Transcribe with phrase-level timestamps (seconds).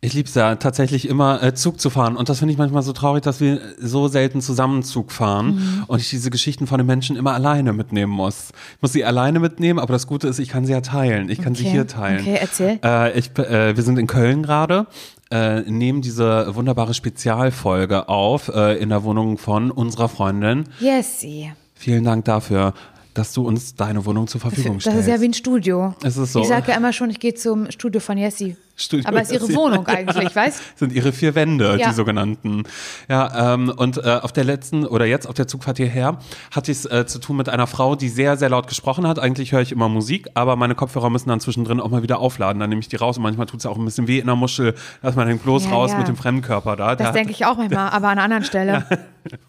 [0.00, 2.82] Ich liebe es ja tatsächlich immer äh, Zug zu fahren und das finde ich manchmal
[2.84, 5.84] so traurig, dass wir so selten zusammen Zug fahren Mhm.
[5.88, 8.50] und ich diese Geschichten von den Menschen immer alleine mitnehmen muss.
[8.76, 11.28] Ich muss sie alleine mitnehmen, aber das Gute ist, ich kann sie ja teilen.
[11.30, 11.72] Ich kann sie Okay.
[11.72, 12.20] hier teilen.
[12.20, 12.78] Okay, erzähl.
[12.84, 14.86] Äh, ich, äh, wir sind in Köln gerade,
[15.32, 20.64] äh, nehmen diese wunderbare Spezialfolge auf äh, in der Wohnung von unserer Freundin.
[20.78, 21.50] Jessie.
[21.74, 22.72] Vielen Dank dafür,
[23.14, 25.00] dass du uns deine Wohnung zur Verfügung Das stellst.
[25.00, 25.94] ist ja wie ein Studio.
[26.04, 26.40] Es ist so.
[26.40, 28.56] Ich sage ja immer schon, ich gehe zum Studio von Jessie.
[28.80, 29.54] Studio Aber es ist ihre.
[29.56, 31.88] Wohnung eigentlich, weißt sind ihre vier Wände, Ja.
[31.88, 32.62] die sogenannten.
[33.08, 36.18] Ja, ähm, und äh, auf der letzten oder jetzt auf der Zugfahrt hierher
[36.52, 39.18] hatte ich es äh, zu tun mit einer Frau, die sehr, sehr laut gesprochen hat.
[39.18, 42.60] Eigentlich höre ich immer Musik, aber meine Kopfhörer müssen dann zwischendrin auch mal wieder aufladen.
[42.60, 44.36] Dann nehme ich die raus und manchmal tut es auch ein bisschen weh in der
[44.36, 44.74] Muschel.
[45.02, 45.98] Lass mal den bloß Ja, raus ja.
[45.98, 46.94] mit dem Fremdkörper da.
[46.94, 48.84] Das denke ich auch manchmal, aber an einer anderen Stelle.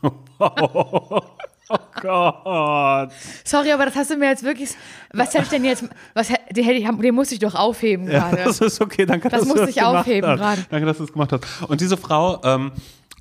[1.70, 3.12] Oh Gott.
[3.44, 4.70] Sorry, aber das hast du mir jetzt wirklich.
[5.14, 5.84] Was hätte ich denn jetzt.
[6.14, 8.38] Was, den, hätte ich, den musste ich doch aufheben gerade.
[8.44, 10.40] Das ist okay, danke, Das dass musste du ich gemacht aufheben hast.
[10.40, 10.66] gerade.
[10.70, 11.44] Danke, dass du es gemacht hast.
[11.68, 12.72] Und diese Frau, ähm,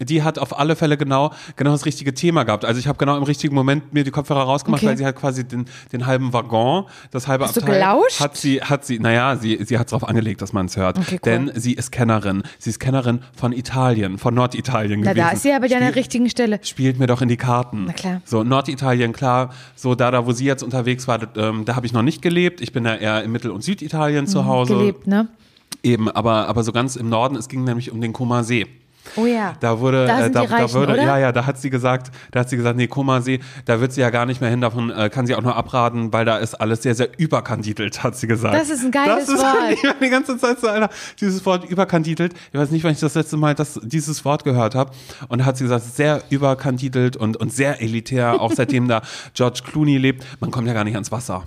[0.00, 2.64] die hat auf alle Fälle genau, genau das richtige Thema gehabt.
[2.64, 4.90] Also ich habe genau im richtigen Moment mir die Kopfhörer rausgemacht, Okay.
[4.90, 8.20] weil sie hat quasi den, den halben Waggon, das halbe Hast du Abteil, gelauscht?
[8.20, 10.98] hat sie, hat sie, naja, sie, sie hat es darauf angelegt, dass man es hört.
[10.98, 11.18] Okay, cool.
[11.24, 12.42] Denn sie ist Kennerin.
[12.58, 15.27] Sie ist Kennerin von Italien, von Norditalien Na, gewesen.
[15.27, 16.60] da ist sie aber ja an der richtigen Stelle.
[16.62, 17.84] spielt mir doch in die Karten.
[17.86, 18.22] Na klar.
[18.24, 19.50] So, Norditalien, klar.
[19.77, 22.60] So, da, da, wo sie jetzt unterwegs war, ähm, da habe ich noch nicht gelebt.
[22.60, 24.74] Ich bin ja eher in Mittel- und Süditalien zu Hause.
[24.74, 25.28] Mhm, Gelebt, ne?
[25.83, 28.66] Eben, aber, aber so ganz im Norden, es ging nämlich um den Koma See.
[29.17, 29.55] Oh ja.
[29.61, 31.03] Da wurde, Da äh, da, Reichen, da würde, oder?
[31.03, 33.92] ja, ja, da hat sie gesagt, da hat sie gesagt, nee, Koma See, da wird
[33.92, 36.39] sie ja gar nicht mehr hin, davon äh, kann sie auch nur abraten, weil da
[36.39, 38.55] ist alles sehr, sehr überkandidelt, hat sie gesagt.
[38.55, 39.73] Das ist ein geiles das ist, Wort.
[39.73, 42.34] Ich war die ganze Zeit so, Alter, dieses Wort überkandidelt.
[42.53, 44.92] Ich weiß nicht, wann ich das letzte Mal das, dieses Wort gehört habe.
[45.29, 49.03] Und da hat sie gesagt, sehr überkandidelt und, und sehr elitär, auch seitdem da
[49.34, 50.25] George Clooney lebt.
[50.41, 51.45] Man kommt ja gar nicht ans Wasser.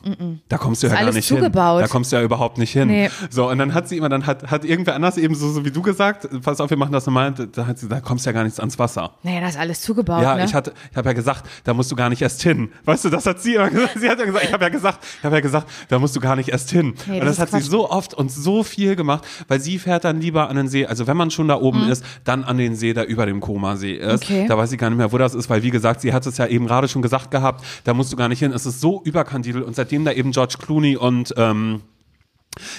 [0.50, 1.80] Da kommst du ja gar nicht zugebaut.
[1.80, 1.88] hin.
[1.88, 2.88] Da kommst du ja überhaupt nicht hin.
[2.88, 3.10] Nee.
[3.30, 5.72] So, und dann hat sie immer, dann hat, hat irgendwer anders eben so, so wie
[5.72, 8.34] du gesagt, pass auf, wir machen das normal, da hat sie, da kommst du ja
[8.34, 9.12] gar nichts ans Wasser.
[9.24, 10.46] Naja, das ist alles zugebaut, Ja, ne?
[10.46, 12.72] ich hatte, ich habe ja gesagt, da musst du gar nicht erst hin.
[12.86, 14.00] Weißt du, das hat sie immer gesagt.
[14.00, 16.20] Sie hat ja gesagt, ich habe ja gesagt, ich habe ja gesagt, da musst du
[16.20, 16.94] gar nicht erst hin.
[17.08, 17.70] Nee, und das hat sie Quatsch.
[17.70, 20.86] so oft und so viel gemacht, weil sie fährt dann lieber an den See.
[20.86, 23.94] Also wenn man schon da oben ist, dann an den See, der über dem Koma-See
[23.94, 24.24] ist.
[24.24, 24.46] Okay.
[24.48, 26.38] Da weiß ich gar nicht mehr, wo das ist, weil wie gesagt, sie hat es
[26.38, 28.52] ja eben gerade schon gesagt gehabt, da musst du gar nicht hin.
[28.54, 31.82] Es ist so überkandidelt und seitdem da eben George Clooney und ähm,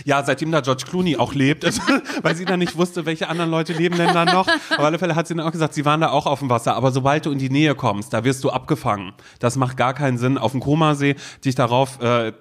[0.05, 1.65] ja, seitdem da George Clooney auch lebt,
[2.23, 4.47] weil sie dann nicht wusste, welche anderen Leute leben denn da noch.
[4.49, 6.75] Auf alle Fälle hat sie dann auch gesagt, sie waren da auch auf dem Wasser.
[6.75, 9.13] Aber sobald du in die Nähe kommst, da wirst du abgefangen.
[9.39, 12.33] Das macht gar keinen Sinn, auf dem Komasee dich darauf äh,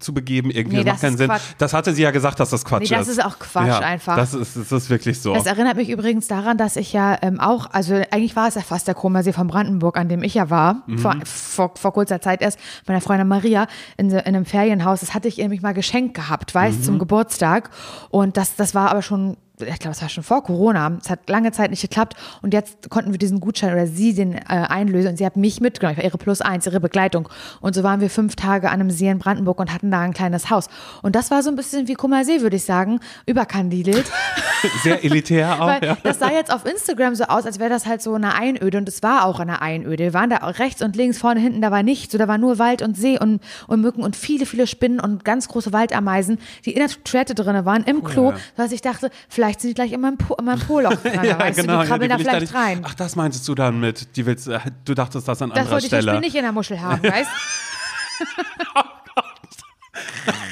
[0.00, 0.50] zu begeben.
[0.50, 1.26] Irgendwie, Nee, das das macht keinen Sinn.
[1.28, 1.42] Quatsch.
[1.58, 3.18] Das hatte sie ja gesagt, dass das Quatsch Nee, das ist.
[3.18, 4.16] ist auch Quatsch ja, einfach.
[4.16, 5.34] Das ist, das ist wirklich so.
[5.34, 8.62] Das erinnert mich übrigens daran, dass ich ja ähm, auch, also eigentlich war es ja
[8.62, 10.98] fast der Komasee von Brandenburg, an dem ich ja war, Mhm.
[10.98, 15.00] vor, vor, vor kurzer Zeit erst, meiner Freundin Maria in, in einem Ferienhaus.
[15.00, 16.82] Das hatte ich ihr nämlich mal geschenkt gehabt, weißt, Mhm.
[16.84, 17.70] zum Geburtstag.
[18.10, 20.98] Und das, das war aber schon, ich glaube, es war schon vor Corona.
[21.00, 22.16] Es hat lange Zeit nicht geklappt.
[22.42, 25.10] Und jetzt konnten wir diesen Gutschein oder sie den äh, einlösen.
[25.10, 25.92] Und sie hat mich mitgenommen.
[25.92, 27.28] Ich war ihre Plus eins, ihre Begleitung.
[27.60, 30.12] Und so waren wir fünf Tage an einem See in Brandenburg und hatten da ein
[30.12, 30.68] kleines Haus.
[31.02, 34.10] Und das war so ein bisschen wie Kummersee, würde ich sagen, überkandidelt.
[34.82, 35.82] Sehr elitär auch.
[35.82, 35.96] Ja.
[36.02, 38.88] das sah jetzt auf Instagram so aus, als wäre das halt so eine Einöde und
[38.88, 40.04] es war auch eine Einöde.
[40.04, 42.12] Wir waren da rechts und links, vorne, hinten, da war nichts.
[42.12, 45.24] So, da war nur Wald und See und, und Mücken und viele, viele Spinnen und
[45.24, 48.36] ganz große Waldameisen, die in der Toilette drin waren, im Klo, ja.
[48.56, 51.20] sodass ich dachte, vielleicht sind die gleich in meinem, po, in meinem Poloch drin.
[51.22, 51.76] Ja, weißt genau.
[51.76, 52.82] du, die krabbeln ja, da die ich vielleicht nicht- rein.
[52.84, 55.72] Ach, das meintest du dann mit, die willst, äh, du dachtest das an das anderer
[55.74, 56.20] wollte ich nicht, ich Stelle.
[56.20, 57.30] nicht in der Muschel haben, weißt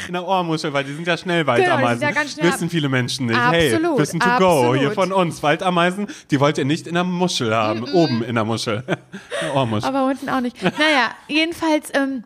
[0.09, 2.03] In der Ohrmuschel, weil die sind ja schnell Genau, Waldameisen.
[2.03, 3.39] ja ganz schnell- Wissen viele Menschen nicht.
[3.39, 3.57] Absolut,
[3.93, 4.33] hey, wissen to go.
[4.61, 4.79] absolut.
[4.79, 5.43] Hier von uns.
[5.43, 7.85] Waldameisen, die wollt ihr nicht in der Muschel haben.
[7.93, 8.85] Oben in der Muschel.
[8.89, 8.97] In
[9.47, 9.89] der Ohrmuschel.
[9.89, 10.63] aber unten auch nicht.
[10.63, 12.25] Naja, jedenfalls ähm,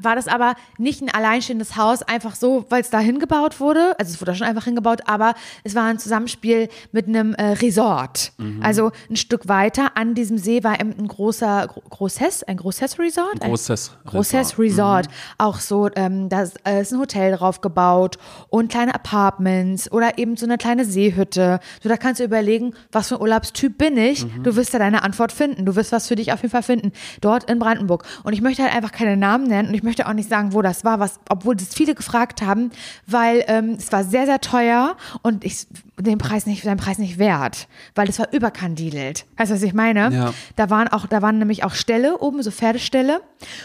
[0.00, 3.94] war das aber nicht ein alleinstehendes Haus, einfach so, weil es da hingebaut wurde.
[3.98, 5.34] Also es wurde schon einfach hingebaut, aber
[5.64, 8.32] es war ein Zusammenspiel mit einem äh, Resort.
[8.38, 8.60] Mhm.
[8.62, 13.42] Also ein Stück weiter an diesem See war eben ein großer Gro- Großes, ein Großes-Resort.
[13.42, 14.58] Ein Großes Großes Resort.
[14.58, 14.62] Mhm.
[14.62, 15.08] Resort.
[15.38, 18.16] Auch so, ähm, da ist, äh, ist ein Hotel drauf gebaut
[18.48, 21.60] und kleine Apartments oder eben so eine kleine Seehütte.
[21.82, 24.24] So, da kannst du überlegen, was für ein Urlaubstyp bin ich.
[24.24, 24.42] Mhm.
[24.44, 25.66] Du wirst da deine Antwort finden.
[25.66, 26.92] Du wirst was für dich auf jeden Fall finden.
[27.20, 28.04] Dort in Brandenburg.
[28.24, 30.84] Und ich möchte halt einfach keine Namen nennen ich möchte auch nicht sagen, wo das
[30.84, 32.70] war, was, obwohl das viele gefragt haben,
[33.06, 35.66] weil ähm, es war sehr, sehr teuer und ich
[35.98, 39.24] den Preis nicht, seinen Preis nicht wert, weil es war überkandidelt.
[39.38, 40.12] Weißt du, was ich meine?
[40.12, 40.34] Ja.
[40.56, 43.22] Da waren auch, da waren nämlich auch Ställe oben, so Pferdeställe.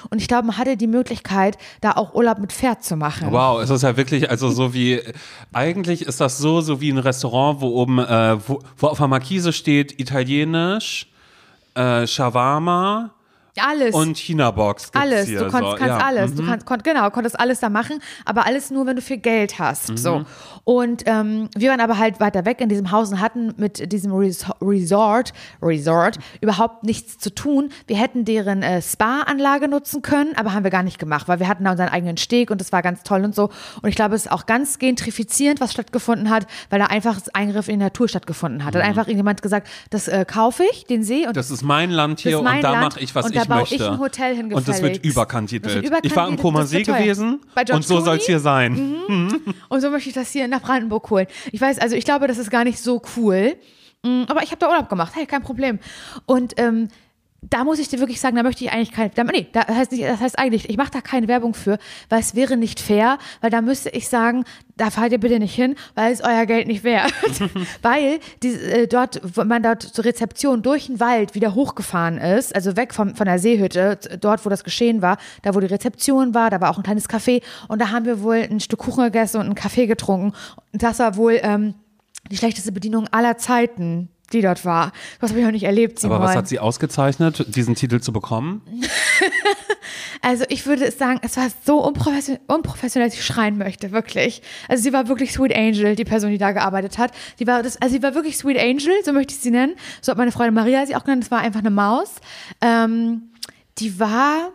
[0.09, 3.33] Und ich glaube, man hatte die Möglichkeit, da auch Urlaub mit Pferd zu machen.
[3.33, 5.01] Wow, es ist ja wirklich, also so wie,
[5.51, 9.09] eigentlich ist das so, so wie ein Restaurant, wo oben, äh, wo, wo auf der
[9.09, 11.11] Markise steht, italienisch,
[11.73, 13.11] äh, Shawarma
[13.57, 13.95] Alles.
[13.95, 15.27] Und China-Box gibt's alles.
[15.27, 15.39] hier.
[15.39, 15.77] Du konntest, so.
[15.77, 16.05] kannst ja.
[16.05, 16.35] alles.
[16.35, 19.59] Du kannst, konnt, genau, konntest alles da machen, aber alles nur, wenn du viel Geld
[19.59, 19.91] hast.
[19.91, 19.97] Mhm.
[19.97, 20.25] So.
[20.63, 24.11] Und ähm, wir waren aber halt weiter weg in diesem Haus und hatten mit diesem
[24.13, 27.69] Res- Resort, Resort überhaupt nichts zu tun.
[27.87, 31.47] Wir hätten deren äh, Spa-Anlage nutzen können, aber haben wir gar nicht gemacht, weil wir
[31.47, 33.49] hatten da unseren eigenen Steg und das war ganz toll und so.
[33.81, 37.67] Und ich glaube, es ist auch ganz gentrifizierend, was stattgefunden hat, weil da einfach Eingriff
[37.67, 38.73] in die Natur stattgefunden hat.
[38.75, 41.39] Da hat einfach irgendjemand gesagt, das äh, kaufe ich, den See und Mhm.
[41.45, 43.59] Das ist mein Land hier mein und da mache ich, was und da ich baue
[43.59, 43.75] möchte.
[43.75, 45.05] ich ein Hotel hin und das wird
[45.91, 47.39] wird ich war im Koma See gewesen
[47.71, 48.95] und so soll es hier sein.
[49.69, 51.27] Und so möchte ich das hier nach Brandenburg holen.
[51.51, 53.55] Ich weiß, also ich glaube, das ist gar nicht so cool.
[54.03, 55.13] Mm, Aber ich habe da Urlaub gemacht.
[55.15, 55.79] Hey, kein Problem.
[56.25, 56.89] Und ähm,
[57.49, 59.91] da muss ich dir wirklich sagen, da möchte ich eigentlich keine, da, nee, das heißt,
[59.91, 61.77] nicht, das heißt eigentlich, ich mache da keine Werbung für,
[62.09, 64.45] weil es wäre nicht fair, weil da müsste ich sagen,
[64.77, 67.13] da fahrt ihr bitte nicht hin, weil es euer Geld nicht wert.
[67.81, 72.53] weil die, äh, dort, wo man dort zur Rezeption durch den Wald wieder hochgefahren ist,
[72.55, 76.33] also weg vom, von der Seehütte, dort, wo das geschehen war, da wo die Rezeption
[76.33, 79.03] war, da war auch ein kleines Café und da haben wir wohl ein Stück Kuchen
[79.05, 80.33] gegessen und einen Kaffee getrunken.
[80.73, 81.75] Und das war wohl ähm,
[82.29, 84.91] die schlechteste Bedienung aller Zeiten, die dort war.
[85.21, 86.17] Das habe ich noch nicht erlebt, Simon.
[86.17, 88.61] Aber was hat sie ausgezeichnet, diesen Titel zu bekommen?
[90.21, 94.41] Also ich würde sagen, es war so unprofessionell, unprofessionell, dass ich schreien möchte, wirklich.
[94.67, 97.11] Also sie war wirklich Sweet Angel, die Person, die da gearbeitet hat.
[97.39, 99.75] Die war das, also sie war wirklich Sweet Angel, so möchte ich sie nennen.
[100.01, 101.23] So hat meine Freundin Maria sie auch genannt.
[101.23, 102.15] Das war einfach eine Maus.
[102.59, 103.29] Ähm,
[103.77, 104.51] die war,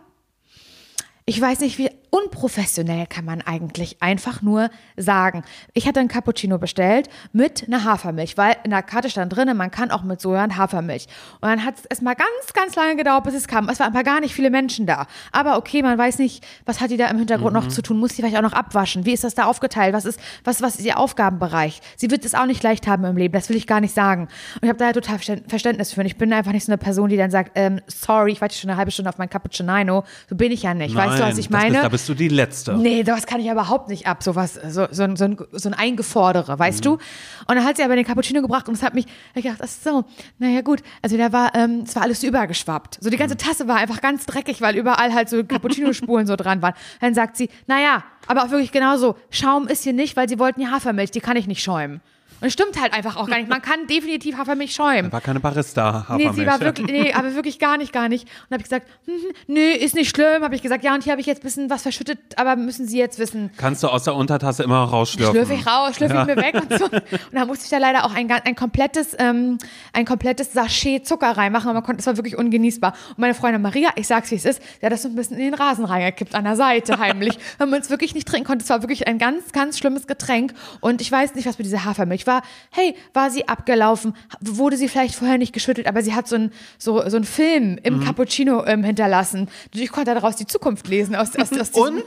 [1.25, 5.43] ich weiß nicht, wie unprofessionell kann man eigentlich einfach nur sagen.
[5.73, 9.71] Ich hatte einen Cappuccino bestellt mit einer Hafermilch, weil in der Karte stand drin, man
[9.71, 11.07] kann auch mit Soja und Hafermilch.
[11.39, 13.69] Und dann hat es erstmal ganz, ganz lange gedauert, bis es kam.
[13.69, 15.07] Es waren aber gar nicht viele Menschen da.
[15.31, 17.97] Aber okay, man weiß nicht, was hat die da im Hintergrund noch zu tun?
[17.97, 19.05] Muss die vielleicht auch noch abwaschen?
[19.05, 19.93] Wie ist das da aufgeteilt?
[19.93, 21.81] Was ist, was, was ist ihr Aufgabenbereich?
[21.95, 24.23] Sie wird es auch nicht leicht haben im Leben, das will ich gar nicht sagen.
[24.55, 26.01] Und ich habe da total Verständ- Verständnis für.
[26.01, 28.55] Und ich bin einfach nicht so eine Person, die dann sagt, ähm, sorry, ich warte
[28.55, 30.03] schon eine halbe Stunde auf mein Cappuccino.
[30.29, 30.93] So bin ich ja nicht.
[30.93, 31.71] weißt du, was ich das meine?
[31.71, 32.73] Bist, da bist du die Letzte.
[32.73, 34.23] Nee, das kann ich überhaupt nicht ab.
[34.23, 36.93] So was, so, so, ein- so, ein, so ein Eingefordere, weißt du?
[36.93, 36.99] Und
[37.47, 39.05] dann hat sie aber den Cappuccino gebracht und es hat mich,
[39.35, 40.03] ich gedacht, ach so,
[40.39, 40.81] naja gut.
[41.03, 42.97] Also da war, ähm, es war alles übergeschwappt.
[43.01, 46.61] So die ganze Tasse war einfach ganz dreckig, weil überall halt so Cappuccino-Spuren so dran
[46.63, 46.73] waren.
[47.01, 50.59] Dann sagt sie, naja, aber auch wirklich genauso, Schaum ist hier nicht, weil sie wollten
[50.61, 52.01] ja Hafermilch, die kann ich nicht schäumen.
[52.41, 53.49] Und es stimmt halt einfach auch gar nicht.
[53.49, 55.11] Man kann definitiv Hafermilch schäumen.
[55.11, 56.35] War keine Barista Nee, Hafermilch.
[56.35, 58.23] sie war wirklich, nee, aber wirklich gar nicht, gar nicht.
[58.23, 60.43] Und habe ich gesagt, hm, hm, nee, ist nicht schlimm.
[60.43, 62.87] Habe ich gesagt, ja, und hier habe ich jetzt ein bisschen was verschüttet, aber müssen
[62.87, 63.51] Sie jetzt wissen.
[63.57, 65.35] Kannst du aus der Untertasse immer rausschlürfen.
[65.35, 66.85] Schlürfe ich raus, schlürfe ich mir weg und so.
[66.85, 69.59] Und dann musste ich da leider auch ein, ein komplettes, ähm,
[69.93, 72.93] ein komplettes Sachet Zucker reinmachen, aber man konnte, es war wirklich ungenießbar.
[73.09, 75.37] Und meine Freundin Maria, ich sag's wie es ist, die hat das so ein bisschen
[75.37, 78.63] in den Rasen reingekippt an der Seite heimlich, weil man es wirklich nicht trinken konnte.
[78.63, 80.53] Es war wirklich ein ganz, ganz schlimmes Getränk.
[80.79, 82.30] Und ich weiß nicht, was mit dieser Hafermilch war.
[82.71, 84.15] Hey, war sie abgelaufen?
[84.39, 87.77] Wurde sie vielleicht vorher nicht geschüttelt, aber sie hat so ein so, so einen Film
[87.83, 88.05] im Mhm.
[88.05, 89.49] Cappuccino ähm, hinterlassen.
[89.73, 92.03] Ich konnte daraus die Zukunft lesen aus, aus, aus Und?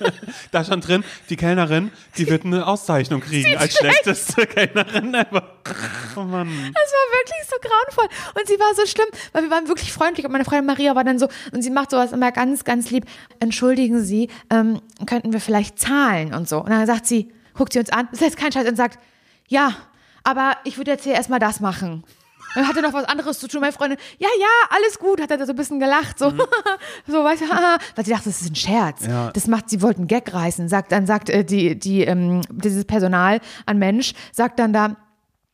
[0.52, 5.58] Da stand drin, die Kellnerin, die wird eine Auszeichnung kriegen als schlechteste Kellnerin ever.
[6.16, 6.48] Oh Mann.
[6.48, 8.08] Das war wirklich so grauenvoll.
[8.38, 10.24] Und sie war so schlimm, weil wir waren wirklich freundlich.
[10.26, 13.04] Und meine Freundin Maria war dann so, und sie macht sowas immer ganz, ganz lieb.
[13.40, 16.58] Entschuldigen Sie, ähm, könnten wir vielleicht zahlen und so.
[16.58, 18.98] Und dann sagt sie, guckt sie uns an, das ist jetzt kein Scheiß, und sagt,
[19.48, 19.74] ja,
[20.24, 22.04] aber ich würde jetzt hier erstmal das machen.
[22.54, 23.60] Und hatte noch was anderes zu tun.
[23.60, 26.30] Meine Freundin, ja, ja, alles gut, hat er so ein bisschen gelacht, so,
[27.06, 27.78] so, weißt du, haha.
[27.94, 29.06] weil sie dachte, das ist ein Scherz.
[29.06, 29.30] Ja.
[29.32, 30.68] Das macht, sie wollten Gag reißen.
[30.68, 34.96] Sagt, dann sagt äh, die, die, ähm, dieses Personal an Mensch, sagt dann da,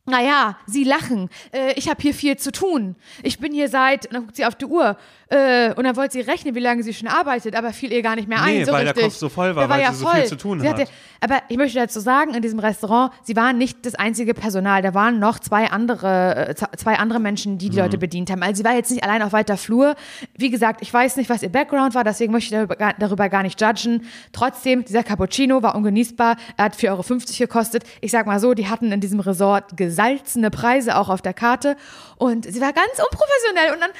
[0.05, 1.29] naja, Sie lachen.
[1.51, 2.95] Äh, ich habe hier viel zu tun.
[3.23, 4.97] Ich bin hier seit, und dann guckt sie auf die Uhr,
[5.29, 8.15] äh, und dann wollte sie rechnen, wie lange sie schon arbeitet, aber fiel ihr gar
[8.15, 8.57] nicht mehr ein.
[8.59, 9.05] Nee, so weil der richtig.
[9.11, 10.15] Kopf so voll war, Der war weil ja sie so voll.
[10.19, 10.79] viel zu tun sie hat.
[10.79, 10.91] Hatte,
[11.21, 14.83] aber ich möchte dazu sagen, in diesem Restaurant, sie waren nicht das einzige Personal.
[14.83, 17.83] Da waren noch zwei andere, äh, zwei andere Menschen, die die Mhm.
[17.83, 18.43] Leute bedient haben.
[18.43, 19.95] Also sie war jetzt nicht allein auf weiter Flur.
[20.37, 23.27] Wie gesagt, ich weiß nicht, was ihr Background war, deswegen möchte ich darüber, gar- darüber
[23.29, 24.05] gar nicht judgen.
[24.31, 26.35] Trotzdem, dieser Cappuccino war ungenießbar.
[26.57, 27.83] Er hat 4,50 Euro gekostet.
[28.01, 31.77] Ich sag mal so, die hatten in diesem Resort gesalzene Preise auch auf der Karte.
[32.17, 33.73] Und sie war ganz unprofessionell.
[33.73, 33.91] Und dann,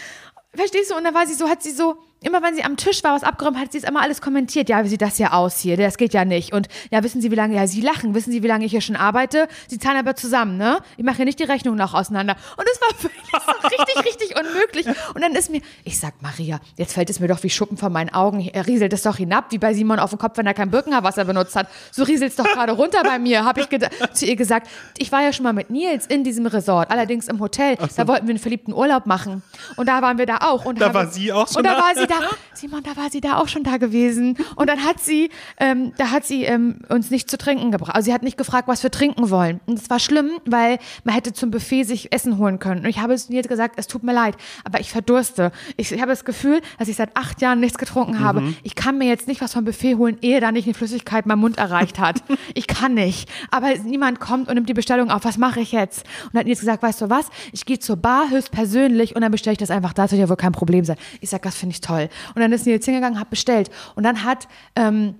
[0.54, 3.04] verstehst du, und dann war sie so, hat sie so, immer wenn sie am Tisch
[3.04, 4.68] war, was abgeräumt hat, sie es immer alles kommentiert.
[4.70, 5.78] Ja, wie sieht das hier aus hier?
[5.78, 6.54] Das geht ja nicht.
[6.54, 8.82] Und ja, wissen Sie, wie lange, ja, Sie lachen, wissen Sie, wie lange ich hier
[8.82, 9.48] schon arbeite?
[9.68, 10.80] Sie zahlen aber zusammen, ne?
[10.98, 12.36] Ich mache hier nicht die Rechnung noch auseinander.
[12.58, 14.88] Und es war wirklich so richtig, richtig unmöglich.
[15.14, 17.92] Und dann ist mir, ich sag, Maria, jetzt fällt es mir doch wie Schuppen von
[17.92, 18.40] meinen Augen.
[18.52, 21.26] Er rieselt es doch hinab, wie bei Simon auf dem Kopf, wenn er kein Birkenhaarwasser
[21.26, 21.68] benutzt hat.
[21.92, 23.68] So rieselt es doch gerade runter bei mir, habe ich
[24.14, 24.68] zu ihr gesagt.
[24.98, 27.78] Ich war ja schon mal mit Nils in diesem Resort, allerdings im Hotel.
[27.96, 29.44] Da wollten wir einen verliebten Urlaub machen.
[29.76, 30.66] Und da waren wir da auch.
[30.66, 31.78] Und Da war sie auch schon Und da?
[31.78, 34.38] war sie sie da, Simon, da war sie da auch schon da gewesen.
[34.56, 37.96] Und dann hat sie, ähm, da hat sie ähm, uns nicht zu trinken gebracht.
[37.96, 39.60] Also sie hat nicht gefragt, was wir trinken wollen.
[39.66, 42.82] Und es war schlimm, weil man hätte zum Buffet sich Essen holen können.
[42.82, 45.52] Und ich habe es mir gesagt, es tut mir leid, aber ich verdurste.
[45.78, 48.42] Ich, ich habe das Gefühl, dass ich seit acht Jahren nichts getrunken habe.
[48.42, 48.58] Mhm.
[48.64, 51.40] Ich kann mir jetzt nicht was vom Buffet holen, ehe da nicht eine Flüssigkeit meinen
[51.40, 52.24] Mund erreicht hat.
[52.54, 53.30] Ich kann nicht.
[53.52, 55.26] Aber niemand kommt und nimmt die Bestellung auf.
[55.26, 56.06] Was mache ich jetzt?
[56.26, 57.28] Und dann hat Nils gesagt, weißt du was?
[57.52, 59.94] Ich gehe zur Bar höchstpersönlich und dann bestelle ich das einfach.
[59.94, 60.98] Das wird ja wohl kein Problem sein.
[61.22, 61.95] Ich sag, das finde ich toll.
[62.04, 63.70] Und dann ist Nils hingegangen, hat bestellt.
[63.96, 65.16] Und dann hat ähm,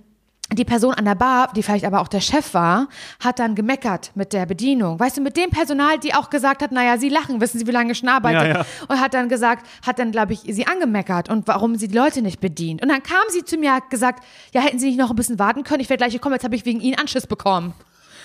[0.52, 4.12] die Person an der Bar, die vielleicht aber auch der Chef war, hat dann gemeckert
[4.14, 5.00] mit der Bedienung.
[5.00, 7.72] Weißt du, mit dem Personal, die auch gesagt hat, naja, sie lachen, wissen Sie, wie
[7.72, 8.46] lange ich schon arbeite?
[8.46, 8.66] Ja, ja.
[8.86, 12.22] Und hat dann gesagt, hat dann, glaube ich, sie angemeckert und warum sie die Leute
[12.22, 12.80] nicht bedient.
[12.80, 15.38] Und dann kam sie zu mir, hat gesagt, ja, hätten Sie nicht noch ein bisschen
[15.38, 15.80] warten können?
[15.80, 17.74] Ich werde gleich kommen, jetzt habe ich wegen Ihnen Anschiss bekommen.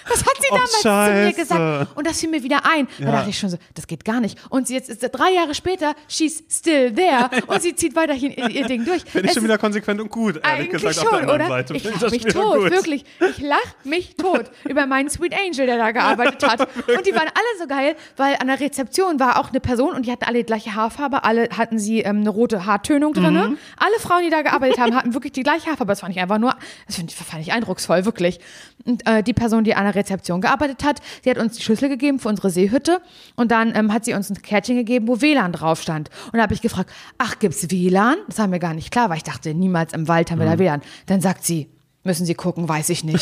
[0.09, 1.97] Das hat sie Oh, damals zu mir gesagt.
[1.97, 2.87] Und das fiel mir wieder ein.
[2.99, 4.37] Da dachte ich schon so, das geht gar nicht.
[4.49, 7.29] Und sie jetzt ist drei Jahre später, she's still there.
[7.47, 9.03] Und sie zieht weiterhin ihr, Ding durch.
[9.03, 11.47] Finde ich Es schon wieder konsequent und gut, ehrlich gesagt, schon, auf der anderen oder?
[11.47, 11.73] Seite.
[11.75, 12.71] Ich Finde lach das mich tot, gut.
[12.71, 13.05] wirklich.
[13.19, 16.61] Ich lach mich tot über meinen Sweet Angel, der da gearbeitet hat.
[16.87, 20.05] Und die waren alle so geil, weil an der Rezeption war auch eine Person und
[20.05, 21.23] die hatten alle die gleiche Haarfarbe.
[21.23, 23.33] Alle hatten sie ähm, eine rote Haartönung drin.
[23.33, 23.57] Mhm.
[23.77, 25.91] Alle Frauen, die da gearbeitet haben, hatten wirklich die gleiche Haarfarbe.
[25.91, 26.55] Das fand ich einfach nur,
[26.87, 28.39] das fand ich, fand ich eindrucksvoll, wirklich.
[28.85, 31.89] Und äh, die Person, die an der Rezeption gearbeitet hat, sie hat uns die Schlüssel
[31.89, 33.01] gegeben für unsere Seehütte
[33.35, 36.09] und dann ähm, hat sie uns ein Kärtchen gegeben, wo WLAN drauf stand.
[36.27, 38.17] Und da habe ich gefragt, ach, gibt's WLAN?
[38.27, 40.57] Das war mir gar nicht klar, weil ich dachte, niemals im Wald haben wir da
[40.59, 40.81] WLAN.
[41.05, 41.69] Dann sagt sie,
[42.03, 43.15] müssen Sie gucken, weiß ich nicht.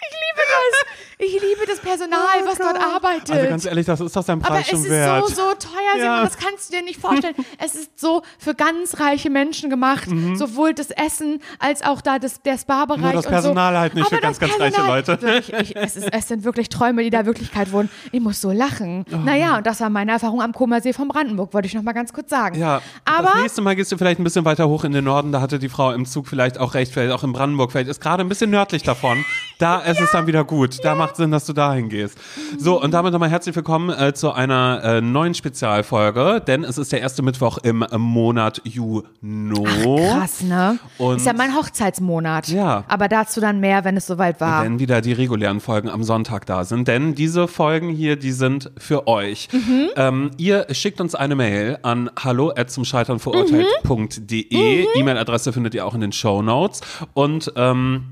[0.00, 0.84] ich liebe das.
[1.20, 3.30] Ich liebe das Personal, was dort arbeitet.
[3.32, 5.26] Also ganz ehrlich, das ist doch dein Aber Preis es schon ist wert.
[5.28, 6.22] so, so teuer, Simon, Ja.
[6.24, 7.34] das kannst du dir nicht vorstellen.
[7.58, 10.08] es ist so für ganz reiche Menschen gemacht.
[10.34, 12.98] Sowohl das Essen als auch da das, der Spa-Bereich.
[12.98, 13.02] Mhm.
[13.04, 13.78] Nur das und Personal so.
[13.80, 15.22] halt nicht Aber für ganz, ganz reiche Personal- Leute.
[15.28, 17.90] Wirklich, ich, es, ist, es sind wirklich Träume, die da Wirklichkeit wurden.
[18.12, 19.04] Ich muss so lachen.
[19.12, 19.16] Oh.
[19.16, 22.12] Naja, und das war meine Erfahrung am Comersee von Brandenburg, wollte ich noch mal ganz
[22.12, 22.56] kurz sagen.
[22.58, 25.32] Ja, Aber das nächste Mal gehst du vielleicht ein bisschen weiter hoch in den Norden,
[25.32, 28.00] da hatte die Frau im Zug vielleicht auch recht, vielleicht auch in Brandenburg, vielleicht ist
[28.00, 29.24] gerade ein bisschen nördlich davon.
[29.58, 30.78] Da ist es dann wieder gut.
[30.84, 32.16] Da macht Sinn, dass du dahin gehst.
[32.58, 36.92] So, und damit nochmal herzlich willkommen äh, zu einer äh, neuen Spezialfolge, denn es ist
[36.92, 39.02] der erste Mittwoch im Monat Juni.
[39.20, 40.78] krass, ne?
[40.98, 42.46] Und- ist ja mein Hochzeitsmonat.
[42.48, 42.84] Ja.
[42.86, 44.64] Aber dazu dann mehr, wenn es soweit war.
[44.64, 46.86] wenn wieder die regulären Folgen am Sonntag da sind.
[46.86, 49.48] Denn diese Folgen hier, die sind für euch.
[49.50, 49.88] Mhm.
[49.96, 54.82] Ähm, ihr schickt uns eine Mail an hallo zum Scheitern verurteilt.de.
[54.82, 54.86] Mhm.
[54.94, 56.80] E-Mail-Adresse findet ihr auch in den Show Notes.
[57.14, 58.04] Und ähm,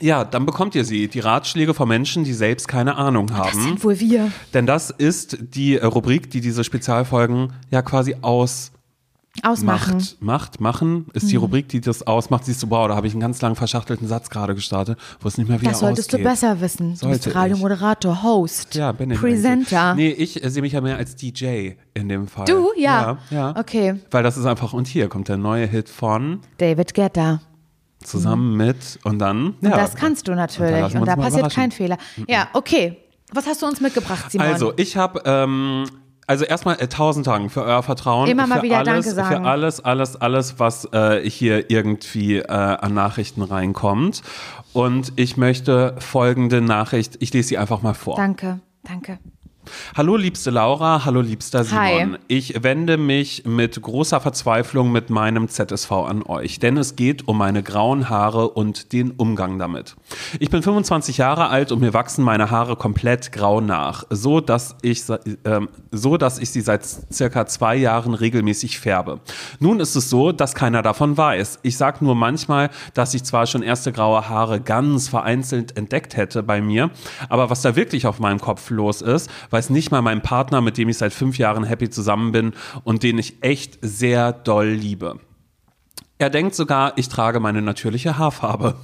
[0.00, 1.08] ja, dann bekommt ihr sie.
[1.08, 3.60] Die Ratschläge von Menschen, die selbst keine Ahnung das haben.
[3.62, 4.30] sind wohl wir.
[4.54, 8.72] Denn das ist die äh, Rubrik, die diese Spezialfolgen ja quasi ausmacht.
[9.44, 10.02] Ausmachen.
[10.18, 11.42] Macht, machen ist die Mhm.
[11.42, 12.44] Rubrik, die das ausmacht.
[12.44, 15.38] Siehst du, wow, da habe ich einen ganz lang verschachtelten Satz gerade gestartet, wo es
[15.38, 16.26] nicht mehr wieder Das solltest ausgeht.
[16.26, 16.90] du besser wissen.
[16.90, 19.92] Du Sollte bist Radiomoderator, Host, Ja, bin ich Presenter.
[19.92, 20.16] eigentlich.
[20.18, 22.44] Nee, ich äh, sehe mich ja mehr als DJ in dem Fall.
[22.46, 22.70] Du?
[22.76, 23.18] Ja.
[23.30, 23.56] Ja, ja.
[23.56, 23.94] Okay.
[24.10, 27.40] Weil das ist einfach, und hier kommt der neue Hit von, David Guetta.
[28.02, 29.70] Zusammen mit, und dann, ja.
[29.70, 30.94] Und das kannst du natürlich.
[30.94, 31.98] Und da passiert kein Fehler.
[32.28, 32.96] Ja, okay.
[33.32, 34.48] Was hast du uns mitgebracht, Simon?
[34.48, 35.84] Also, ich habe, ähm,
[36.26, 38.28] also erstmal äh, tausend Dank für euer Vertrauen.
[38.28, 39.44] Immer mal für wieder alles, Danke sagen.
[39.44, 44.22] Für alles, alles, alles, was äh, hier irgendwie äh, an Nachrichten reinkommt.
[44.72, 48.16] Und ich möchte folgende Nachricht, ich lese sie einfach mal vor.
[48.16, 49.18] danke, danke.
[49.96, 52.12] Hallo liebste Laura, hallo liebster Simon.
[52.14, 52.18] Hi.
[52.28, 57.38] Ich wende mich mit großer Verzweiflung mit meinem ZSV an euch, denn es geht um
[57.38, 59.96] meine grauen Haare und den Umgang damit.
[60.38, 64.76] Ich bin 25 Jahre alt und mir wachsen meine Haare komplett grau nach, so dass
[64.82, 65.02] ich,
[65.44, 69.20] ähm, so dass ich sie seit circa zwei Jahren regelmäßig färbe.
[69.58, 71.60] Nun ist es so, dass keiner davon weiß.
[71.62, 76.42] Ich sag nur manchmal, dass ich zwar schon erste graue Haare ganz vereinzelt entdeckt hätte
[76.42, 76.90] bei mir,
[77.28, 79.30] aber was da wirklich auf meinem Kopf los ist,
[79.60, 83.02] weiß nicht mal mein Partner, mit dem ich seit fünf Jahren happy zusammen bin und
[83.02, 85.20] den ich echt sehr doll liebe.
[86.16, 88.76] Er denkt sogar, ich trage meine natürliche Haarfarbe.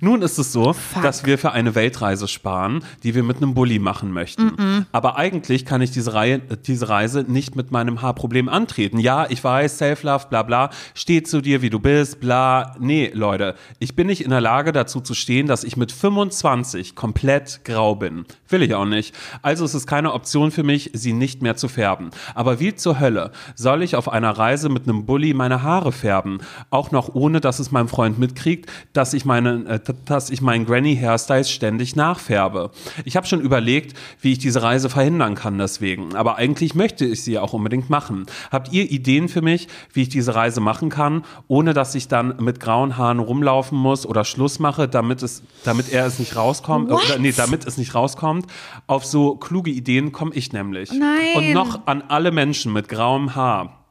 [0.00, 3.78] Nun ist es so, dass wir für eine Weltreise sparen, die wir mit einem Bulli
[3.78, 4.86] machen möchten.
[4.92, 8.98] Aber eigentlich kann ich diese, Reihe, diese Reise nicht mit meinem Haarproblem antreten.
[8.98, 12.76] Ja, ich weiß, Self-Love, bla bla, steh zu dir, wie du bist, bla.
[12.78, 16.94] Nee, Leute, ich bin nicht in der Lage dazu zu stehen, dass ich mit 25
[16.94, 18.24] komplett grau bin.
[18.48, 19.14] Will ich auch nicht.
[19.42, 22.10] Also ist es keine Option für mich, sie nicht mehr zu färben.
[22.34, 26.38] Aber wie zur Hölle soll ich auf einer Reise mit einem Bulli meine Haare färben?
[26.70, 30.40] Auch noch ohne, dass es mein Freund mitkriegt, dass ich meine mein, äh, dass ich
[30.40, 32.70] meinen Granny Hairstyles ständig nachfärbe.
[33.04, 36.14] Ich habe schon überlegt, wie ich diese Reise verhindern kann deswegen.
[36.14, 38.26] Aber eigentlich möchte ich sie auch unbedingt machen.
[38.50, 42.36] Habt ihr Ideen für mich, wie ich diese Reise machen kann, ohne dass ich dann
[42.38, 46.90] mit grauen Haaren rumlaufen muss oder Schluss mache, damit es, damit er es nicht rauskommt,
[46.90, 47.04] What?
[47.04, 48.46] oder nee, damit es nicht rauskommt?
[48.86, 50.90] Auf so kluge Ideen komme ich nämlich.
[50.92, 51.36] Nein.
[51.36, 53.84] Und noch an alle Menschen mit grauem Haar.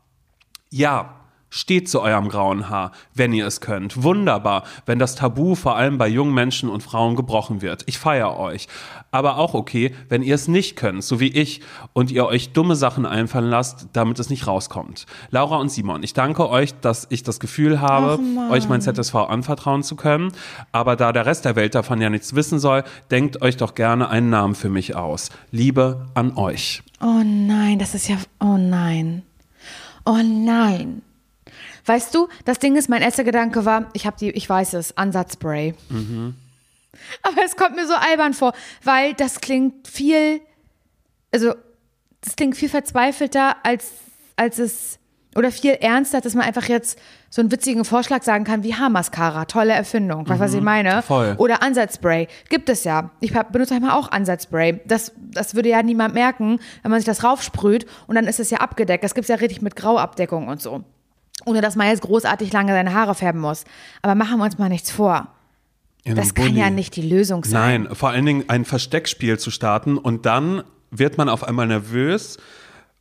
[0.70, 1.23] Ja,
[1.53, 4.01] steht zu eurem grauen Haar, wenn ihr es könnt.
[4.01, 7.83] Wunderbar, wenn das Tabu vor allem bei jungen Menschen und Frauen gebrochen wird.
[7.86, 8.67] Ich feiere euch.
[9.12, 11.62] Aber auch okay, wenn ihr es nicht könnt, so wie ich,
[11.93, 15.05] und ihr euch dumme Sachen einfallen lasst, damit es nicht rauskommt.
[15.29, 18.19] Laura und Simon, ich danke euch, dass ich das Gefühl habe,
[18.50, 20.31] euch mein ZSV anvertrauen zu können.
[20.72, 24.10] Aber da der Rest der Welt davon ja nichts wissen soll, denkt euch doch gerne
[24.10, 25.29] einen Namen für mich aus.
[25.51, 26.81] Liebe an euch.
[27.00, 28.17] Oh nein, das ist ja.
[28.39, 29.22] Oh nein.
[30.05, 31.03] Oh nein.
[31.86, 34.98] Weißt du, das Ding ist, mein erster Gedanke war, ich habe die, ich weiß es,
[34.98, 35.74] Ansatzspray.
[37.24, 40.42] Aber es kommt mir so albern vor, weil das klingt viel,
[41.32, 41.54] also
[42.22, 43.92] das klingt viel verzweifelter als,
[44.36, 45.00] als es,
[45.36, 47.00] oder viel ernster, dass man einfach jetzt
[47.30, 51.02] so einen witzigen Vorschlag sagen kann wie Haarmascara, tolle Erfindung, weißt du, was ich meine?
[51.02, 51.34] voll.
[51.40, 53.10] Oder Ansatzspray, gibt es ja.
[53.20, 54.82] Ich benutze manchmal auch Ansatzspray.
[54.86, 58.52] Das, das würde ja niemand merken, wenn man sich das raufsprüht und dann ist es
[58.52, 59.04] ja abgedeckt.
[59.04, 60.84] Das gibt es ja richtig mit Grauabdeckung und so.
[61.46, 63.66] Ohne dass man jetzt großartig lange seine Haare färben muss.
[64.02, 65.28] Aber machen wir uns mal nichts vor.
[66.04, 66.60] In Das kann Bulli.
[66.60, 67.84] ja nicht die Lösung sein.
[67.84, 72.38] Nein, vor allen Dingen ein Versteckspiel zu starten und dann wird man auf einmal nervös,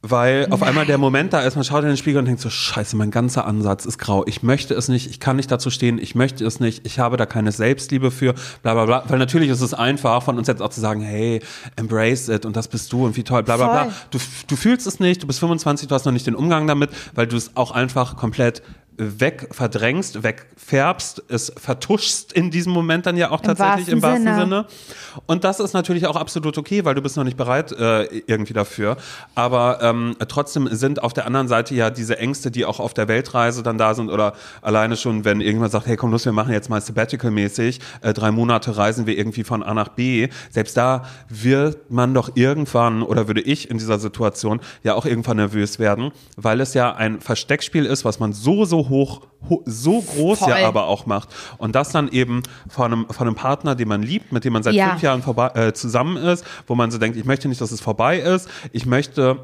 [0.03, 2.51] weil auf einmal der Moment da ist, man schaut in den Spiegel und denkt so,
[2.51, 4.25] scheiße, mein ganzer Ansatz ist grau.
[4.27, 7.17] Ich möchte es nicht, ich kann nicht dazu stehen, ich möchte es nicht, ich habe
[7.17, 9.05] da keine Selbstliebe für, bla bla bla.
[9.07, 11.41] Weil natürlich ist es einfach von uns jetzt auch zu sagen, hey,
[11.77, 12.45] embrace it.
[12.45, 13.07] Und das bist du.
[13.07, 13.85] Und wie toll, bla bla bla.
[13.85, 13.93] Voll.
[14.11, 14.19] Du,
[14.49, 17.29] du fühlst es nicht, du bist 25, du hast noch nicht den Umgang damit, weil
[17.29, 18.63] du es auch einfach komplett
[18.97, 24.51] weg verdrängst, wegfärbst, es vertuschst in diesem Moment dann ja auch tatsächlich im wahrsten wahrsten
[24.51, 24.67] Sinne.
[24.67, 25.23] Sinne.
[25.27, 28.53] Und das ist natürlich auch absolut okay, weil du bist noch nicht bereit äh, irgendwie
[28.53, 28.97] dafür.
[29.35, 33.09] Aber ähm, trotzdem sind auf der anderen Seite ja diese Ängste, die auch auf der
[33.09, 36.53] Weltreise dann da sind oder alleine schon, wenn irgendjemand sagt, hey komm los, wir machen
[36.53, 40.29] jetzt mal Sabbatical-mäßig, äh, drei Monate reisen wir irgendwie von A nach B.
[40.51, 45.39] Selbst da wird man doch irgendwann oder würde ich in dieser Situation ja auch irgendwann
[45.39, 50.01] nervös werden, weil es ja ein Versteckspiel ist, was man so, so hoch, ho so
[50.01, 50.51] groß Voll.
[50.51, 51.29] ja aber auch macht.
[51.59, 54.63] Und das dann eben von einem, von einem Partner, den man liebt, mit dem man
[54.63, 54.91] seit Ja.
[54.91, 57.81] fünf Jahren vorbei, äh, zusammen ist, wo man so denkt, ich möchte nicht, dass es
[57.81, 58.49] vorbei ist.
[58.73, 59.39] Ich möchte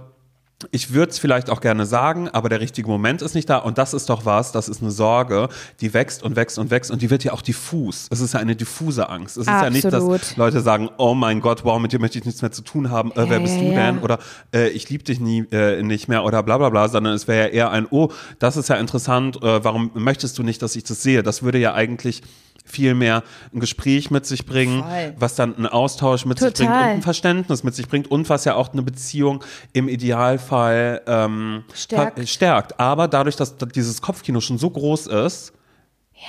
[0.72, 3.58] ich würde es vielleicht auch gerne sagen, aber der richtige Moment ist nicht da.
[3.58, 5.48] Und das ist doch was, das ist eine Sorge,
[5.80, 8.08] die wächst und wächst und wächst und die wird ja auch diffus.
[8.10, 9.36] Es ist ja eine diffuse Angst.
[9.36, 10.20] Es ist ja nicht, Absolut.
[10.20, 12.90] dass Leute sagen, oh mein Gott, wow, mit dir möchte ich nichts mehr zu tun
[12.90, 13.12] haben.
[13.12, 13.86] Äh, wer Ja, bist ja, du ja.
[13.92, 13.98] denn?
[14.00, 14.18] Oder
[14.52, 17.46] äh, ich liebe dich nie äh, nicht mehr oder bla bla bla, sondern es wäre
[17.48, 18.08] ja eher ein, oh,
[18.40, 21.22] das ist ja interessant, äh, warum möchtest du nicht, dass ich das sehe?
[21.22, 22.22] Das würde ja eigentlich
[22.68, 23.22] viel mehr
[23.54, 25.14] ein Gespräch mit sich bringen, Voll.
[25.18, 26.90] was dann einen Austausch mit sich bringt und Total.
[26.90, 32.28] ein Verständnis mit sich bringt und was ja auch eine Beziehung im Idealfall ähm, Stärkt.
[32.28, 32.80] stärkt.
[32.80, 35.52] Aber dadurch, dass da dieses Kopfkino schon so groß ist,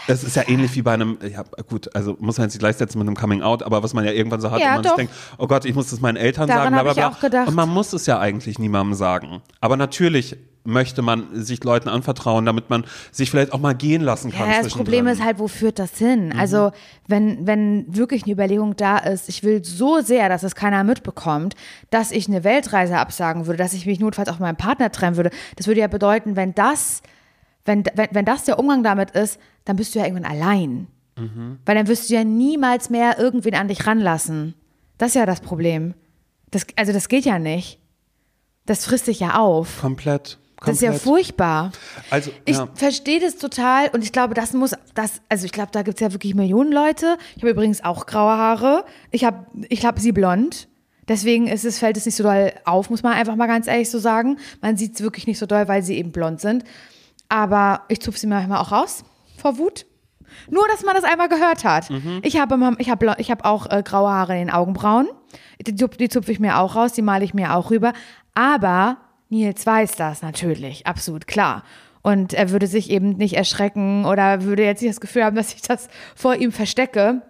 [0.08, 3.00] es ist ja ähnlich wie bei einem, ja gut, also muss man jetzt nicht gleichsetzen
[3.00, 4.92] mit einem Coming Out, aber was man ja irgendwann so hat, Ja, und man sich
[4.92, 4.98] doch.
[4.98, 7.44] denkt, oh Gott, ich muss das meinen Eltern Daran sagen, bla bla bla.
[7.46, 9.42] Und man muss es ja eigentlich niemandem sagen.
[9.62, 10.38] Aber natürlich
[10.70, 14.50] möchte man sich Leuten anvertrauen, damit man sich vielleicht auch mal gehen lassen kann.
[14.50, 14.74] Ja, das.
[14.74, 16.28] Problem ist halt, wo führt das hin?
[16.28, 16.40] Mhm.
[16.40, 16.72] Also,
[17.08, 21.56] wenn, wenn wirklich eine Überlegung da ist, ich will so sehr, dass es keiner mitbekommt,
[21.90, 25.32] dass ich eine Weltreise absagen würde, dass ich mich notfalls auch meinem Partner trennen würde.
[25.56, 27.02] Das würde ja bedeuten, wenn das,
[27.66, 30.88] wenn, wenn, wenn das der Umgang damit ist, dann bist du ja irgendwann allein.
[31.18, 31.60] Mhm.
[31.66, 34.56] Weil dann wirst du ja niemals mehr irgendwen an dich ranlassen.
[34.98, 35.94] Das ist ja das Problem.
[36.52, 37.80] Das, also, das geht ja nicht.
[38.66, 39.82] Das frisst dich ja auf.
[39.82, 40.38] Komplett.
[40.66, 41.04] Das ist ja komplett.
[41.04, 41.72] furchtbar.
[42.10, 42.68] Also, Ich ja.
[42.74, 46.02] verstehe das total und ich glaube, das muss, das, also ich glaube, da gibt es
[46.02, 47.18] ja wirklich Millionen Leute.
[47.36, 48.86] Ich habe übrigens auch graue Haare.
[49.12, 50.68] Ich habe ich hab sie blond.
[51.08, 53.90] Deswegen ist es, fällt es nicht so doll auf, muss man einfach mal ganz ehrlich
[53.90, 54.38] so sagen.
[54.62, 56.64] Man sieht es wirklich nicht so doll, weil sie eben blond sind.
[57.30, 59.04] Aber ich zupfe sie manchmal auch raus
[59.38, 59.86] vor Wut.
[60.50, 61.90] Nur, dass man das einmal gehört hat.
[62.22, 65.08] Ich habe ich habe ich habe auch äh, graue Haare in den Augenbrauen.
[65.66, 67.94] Die, die zupfe ich mir auch raus, die male ich mir auch rüber.
[68.36, 68.98] Aber
[69.30, 71.64] Nils weiß das natürlich, absolut klar.
[72.02, 75.54] Und er würde sich eben nicht erschrecken oder würde jetzt nicht das Gefühl haben, dass
[75.54, 77.22] ich das vor ihm verstecke.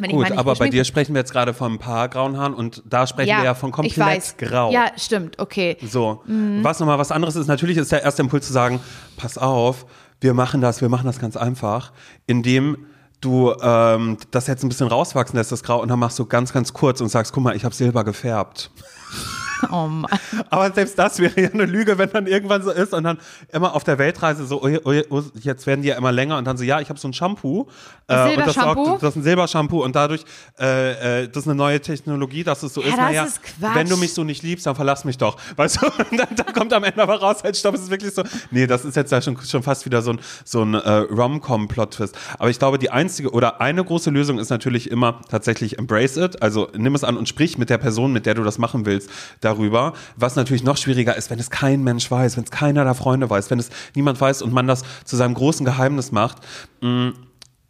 [0.00, 2.54] Wenn Gut, nicht aber bei dir sprechen wir jetzt gerade von ein paar grauen Haaren
[2.54, 4.70] und da sprechen wir ja von komplett grau.
[4.70, 5.76] Ja, stimmt, okay.
[5.82, 8.78] So, was nochmal was anderes ist, natürlich ist der erste Impuls zu sagen,
[9.16, 9.86] pass auf,
[10.20, 11.92] wir machen das, wir machen das ganz einfach,
[12.28, 12.86] indem
[13.20, 16.52] du ähm, das jetzt ein bisschen rauswachsen lässt, das Grau, und dann machst du ganz,
[16.52, 18.70] ganz kurz und sagst, guck mal, ich habe Silber gefärbt.
[19.70, 20.10] Oh Mann.
[20.50, 23.18] Aber selbst das wäre ja eine Lüge, wenn dann irgendwann so ist und dann
[23.52, 26.44] immer auf der Weltreise so, oh, oh, oh, jetzt werden die ja immer länger und
[26.44, 27.66] dann so, ja, ich habe so ein Shampoo.
[28.06, 30.24] Äh, und das, sorgt- das ist ein Silbershampoo und dadurch,
[30.58, 33.40] äh, äh, das ist eine neue Technologie, dass es so ist, das naja, ist
[33.74, 35.36] wenn du mich so nicht liebst, dann verlass mich doch.
[35.56, 38.14] Weißt du, und dann, dann kommt am Ende aber raus, halt, stopp, es ist wirklich
[38.14, 40.90] so, nee, das ist jetzt ja schon, schon fast wieder so ein, so ein äh,
[40.90, 42.16] Rom-Com-Plot-Twist.
[42.38, 46.42] Aber ich glaube, die einzige oder eine große Lösung ist natürlich immer tatsächlich embrace it,
[46.42, 49.10] also nimm es an und sprich mit der Person, mit der du das machen willst,
[49.48, 49.94] darüber.
[50.16, 53.28] Was natürlich noch schwieriger ist, wenn es kein Mensch weiß, wenn es keiner der Freunde
[53.28, 56.38] weiß, wenn es niemand weiß und man das zu seinem großen Geheimnis macht.
[56.80, 57.08] Mm,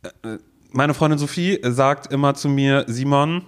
[0.02, 0.38] äh,
[0.72, 3.42] Meine Freundin Sophie sagt immer zu mir, Simon,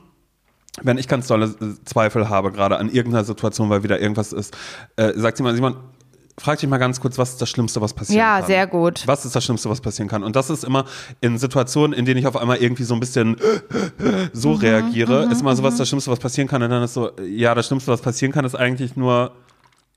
[0.82, 4.56] wenn ich ganz dolle äh, Zweifel habe, gerade an irgendeiner Situation, weil wieder irgendwas ist,
[4.96, 5.76] äh, sagt sie mal, Simon,
[6.40, 8.46] frag dich mal ganz kurz, was ist das Schlimmste, was passieren Ja, kann?
[8.46, 9.02] sehr gut.
[9.06, 10.24] Was ist das Schlimmste, was passieren kann?
[10.24, 10.84] Und das ist immer
[11.20, 13.36] in Situationen, in denen ich auf einmal irgendwie so ein bisschen
[14.32, 16.62] so Mhm, reagiere, ist immer so, was ist das Schlimmste, was passieren kann?
[16.62, 19.32] Und dann ist so, ja, das Schlimmste, was passieren kann, ist eigentlich nur,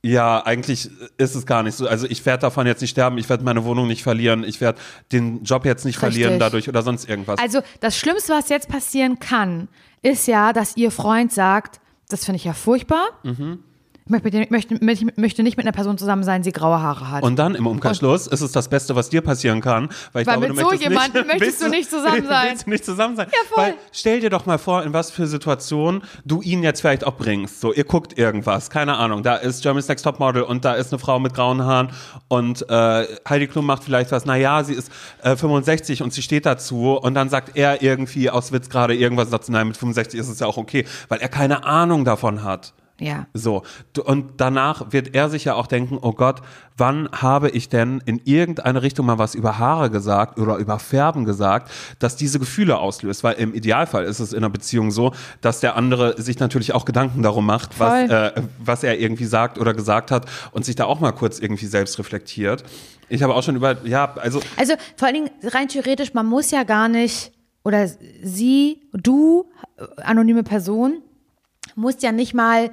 [0.01, 1.87] ja, eigentlich ist es gar nicht so.
[1.87, 4.79] Also ich werde davon jetzt nicht sterben, ich werde meine Wohnung nicht verlieren, ich werde
[5.13, 6.45] den Job jetzt nicht verlieren Richtig.
[6.45, 7.39] dadurch oder sonst irgendwas.
[7.39, 9.69] Also das Schlimmste, was jetzt passieren kann,
[10.01, 11.79] ist ja, dass ihr Freund sagt,
[12.09, 13.05] das finde ich ja furchtbar.
[13.23, 13.59] Mhm.
[14.05, 14.11] Ich
[14.49, 17.23] möchte, möchte, möchte, nicht mit einer Person zusammen sein, die graue Haare hat.
[17.23, 19.87] Und dann im Umkehrschluss ist es das Beste, was dir passieren kann.
[20.11, 22.49] Weil, ich Weil glaube, mit du so jemandem möchtest du nicht zusammen sein.
[22.49, 23.27] Willst du nicht zusammen sein.
[23.31, 23.63] Ja, voll.
[23.63, 27.15] Weil stell dir doch mal vor, in was für Situationen du ihn jetzt vielleicht auch
[27.15, 27.61] bringst.
[27.61, 29.23] So, ihr guckt irgendwas, keine Ahnung.
[29.23, 31.89] Da ist Germany's Next Topmodel und da ist eine Frau mit grauen Haaren
[32.27, 34.25] und äh, Heidi Klum macht vielleicht was.
[34.25, 38.51] Naja, sie ist äh, 65 und sie steht dazu und dann sagt er irgendwie aus
[38.51, 41.63] Witz gerade irgendwas sagt, nein, mit 65 ist es ja auch okay, weil er keine
[41.63, 42.73] Ahnung davon hat.
[43.03, 43.27] Ja.
[43.33, 43.63] So,
[44.05, 46.41] und danach wird er sich ja auch denken, oh Gott,
[46.77, 51.25] wann habe ich denn in irgendeine Richtung mal was über Haare gesagt oder über Färben
[51.25, 53.23] gesagt, dass diese Gefühle auslöst?
[53.23, 56.85] Weil im Idealfall ist es in einer Beziehung so, dass der andere sich natürlich auch
[56.85, 60.85] Gedanken darum macht, was, äh, was er irgendwie sagt oder gesagt hat und sich da
[60.85, 62.63] auch mal kurz irgendwie selbst reflektiert.
[63.09, 66.51] Ich habe auch schon über, ja, also Also vor allen Dingen rein theoretisch, man muss
[66.51, 67.31] ja gar nicht,
[67.63, 69.45] oder sie, du,
[69.97, 71.01] anonyme Person,
[71.75, 72.69] musst ja nicht mal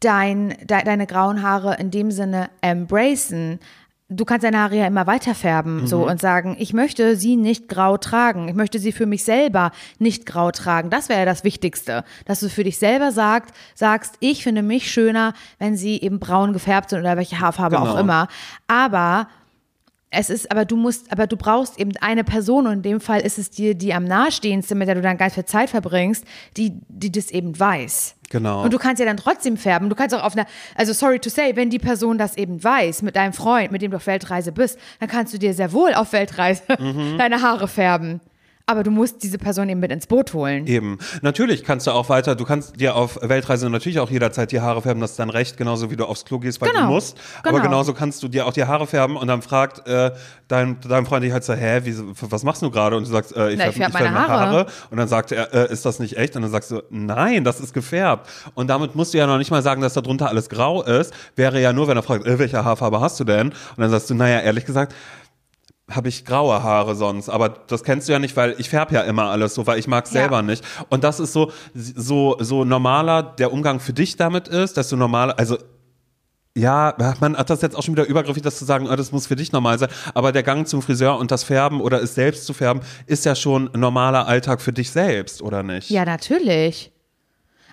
[0.00, 3.58] dein, de, deine grauen Haare in dem Sinne embracen.
[4.10, 7.68] Du kannst deine Haare ja immer weiter färben so und sagen, ich möchte sie nicht
[7.68, 8.48] grau tragen.
[8.48, 10.88] Ich möchte sie für mich selber nicht grau tragen.
[10.88, 14.90] Das wäre ja das Wichtigste, dass du für dich selber sagt, sagst, ich finde mich
[14.90, 17.98] schöner, wenn sie eben braun gefärbt sind oder welche Haarfarbe auch Genau.
[18.00, 18.28] immer.
[18.66, 19.28] Aber
[20.10, 23.20] es ist, aber du musst, aber du brauchst eben eine Person und in dem Fall
[23.20, 26.24] ist es dir die am nahestehendste, mit der du dann ganz viel Zeit verbringst,
[26.56, 28.14] die, die das eben weiß.
[28.30, 28.62] Genau.
[28.62, 29.88] Und du kannst ja dann trotzdem färben.
[29.88, 33.02] Du kannst auch auf einer, also sorry to say, wenn die Person das eben weiß,
[33.02, 35.94] mit deinem Freund, mit dem du auf Weltreise bist, dann kannst du dir sehr wohl
[35.94, 37.16] auf Weltreise Mhm.
[37.18, 38.20] deine Haare färben.
[38.68, 40.66] Aber du musst diese Person eben mit ins Boot holen.
[40.66, 40.98] Eben.
[41.22, 44.82] Natürlich kannst du auch weiter, du kannst dir auf Weltreise natürlich auch jederzeit die Haare
[44.82, 46.82] färben, das ist dein Recht, genauso wie du aufs Klo gehst, weil Genau.
[46.86, 47.16] du musst.
[47.42, 47.62] Aber Genau.
[47.62, 50.12] genauso kannst du dir auch die Haare färben und dann fragt äh,
[50.48, 51.94] dein, dein Freund dich halt so, hä, wie,
[52.30, 52.96] was machst du gerade?
[52.96, 54.66] Und du sagst, äh, ich, Na, färb, meine Haare.
[54.90, 56.36] Und dann sagt er, äh, ist das nicht echt?
[56.36, 58.28] Und dann sagst du, nein, das ist gefärbt.
[58.54, 61.14] Und damit musst du ja noch nicht mal sagen, dass da drunter alles grau ist.
[61.36, 63.48] Wäre ja nur, wenn er fragt, äh, welche Haarfarbe hast du denn?
[63.48, 64.94] Und dann sagst du, naja, ehrlich gesagt,
[65.90, 69.00] habe ich graue Haare sonst, aber das kennst du ja nicht, weil ich färb ja
[69.02, 70.12] immer alles so, weil ich mag Ja.
[70.12, 70.64] selber nicht.
[70.90, 74.96] Und das ist so so so normaler der Umgang für dich damit ist, dass du
[74.96, 75.56] normal, also
[76.56, 79.28] ja, man hat das jetzt auch schon wieder übergriffig, das zu sagen, oh, das muss
[79.28, 79.90] für dich normal sein.
[80.14, 83.36] Aber der Gang zum Friseur und das Färben oder es selbst zu färben, ist ja
[83.36, 85.88] schon normaler Alltag für dich selbst, oder nicht?
[85.88, 86.90] Ja, natürlich.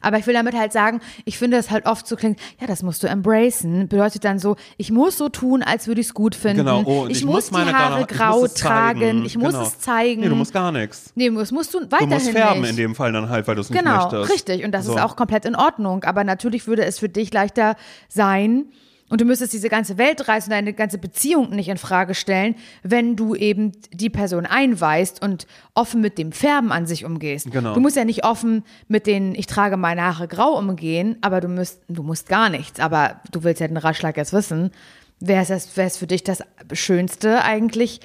[0.05, 2.83] Aber ich will damit halt sagen, ich finde es halt oft so klingt, ja, das
[2.83, 3.87] musst du embracen.
[3.87, 6.57] Bedeutet dann so, ich muss so tun, als würde ich es gut finden.
[6.59, 9.25] Genau, oh, ich, ich, muss, meine die Haare grau muss tragen.
[9.25, 9.63] Ich muss Genau.
[9.65, 10.21] es zeigen.
[10.21, 11.11] Nee, du musst gar nichts.
[11.15, 12.69] Nee, das musst du Du weiterhin musst färben nicht.
[12.71, 14.31] in dem Fall dann halt, weil du es nicht Genau, möchtest.
[14.31, 14.63] richtig.
[14.63, 14.95] Und das So.
[14.95, 16.03] ist auch komplett in Ordnung.
[16.03, 17.75] Aber natürlich würde es für dich leichter
[18.07, 18.65] sein,
[19.09, 23.15] und du müsstest diese ganze Weltreise und deine ganze Beziehung nicht in Frage stellen, wenn
[23.15, 27.51] du eben die Person einweist und offen mit dem Färben an sich umgehst.
[27.51, 27.75] Genau.
[27.75, 31.47] Du musst ja nicht offen mit den ich trage meine Haare grau umgehen, aber du
[31.47, 32.79] musst, du musst gar nichts.
[32.79, 34.71] Aber du willst ja den Ratschlag jetzt wissen.
[35.19, 38.01] Wäre es, für dich das Schönste eigentlich,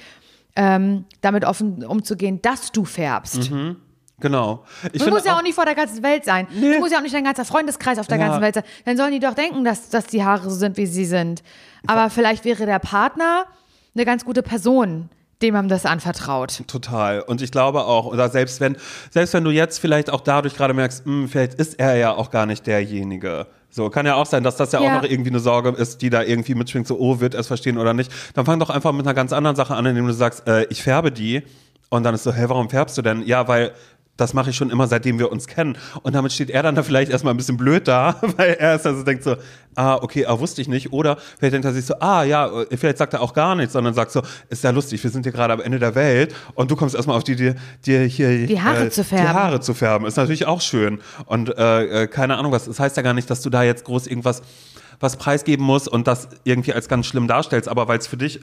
[0.55, 3.51] ähm, damit offen umzugehen, dass du färbst?
[4.21, 4.63] Genau.
[4.93, 6.47] Ich Du musst ja auch nicht vor der ganzen Welt sein.
[6.53, 8.27] Du musst ja auch nicht dein ganzer Freundeskreis auf der Ja.
[8.27, 8.63] ganzen Welt sein.
[8.85, 11.43] Dann sollen die doch denken, dass, dass die Haare so sind, wie sie sind.
[11.87, 13.45] Aber vielleicht wäre der Partner
[13.95, 15.09] eine ganz gute Person,
[15.41, 16.61] dem man das anvertraut.
[16.67, 17.21] Total.
[17.21, 18.77] Und ich glaube auch, oder selbst wenn,
[19.09, 22.29] selbst wenn du jetzt vielleicht auch dadurch gerade merkst, hm, vielleicht ist er ja auch
[22.31, 23.47] gar nicht derjenige.
[23.73, 24.97] So, kann ja auch sein, dass das ja, Ja.
[24.97, 27.47] auch noch irgendwie eine Sorge ist, die da irgendwie mitschwingt, so, oh, wird er es
[27.47, 28.11] verstehen oder nicht.
[28.33, 30.83] Dann fang doch einfach mit einer ganz anderen Sache an, indem du sagst, äh, ich
[30.83, 31.41] färbe die.
[31.89, 33.25] Und dann ist so, hey, warum färbst du denn?
[33.25, 33.71] Ja, weil
[34.21, 35.77] Das mache ich schon immer, seitdem wir uns kennen.
[36.03, 38.85] Und damit steht er dann da vielleicht erstmal ein bisschen blöd da, weil er ist
[38.85, 39.35] also denkt so,
[39.75, 40.93] ah, okay, ah, wusste ich nicht.
[40.93, 43.93] Oder vielleicht denkt er sich so, ah, ja, vielleicht sagt er auch gar nichts, sondern
[43.93, 46.75] sagt so, ist ja lustig, wir sind hier gerade am Ende der Welt und du
[46.75, 47.55] kommst erstmal auf die, dir,
[47.85, 49.25] dir hier Die Haare zu färben.
[49.25, 50.05] Die Haare zu färben.
[50.05, 50.99] Ist natürlich auch schön.
[51.25, 52.65] Und äh, äh, keine Ahnung was.
[52.65, 54.41] Das heißt ja gar nicht, dass du da jetzt groß irgendwas
[55.01, 58.39] was preisgeben musst und das irgendwie als ganz schlimm darstellst, aber weil es für dich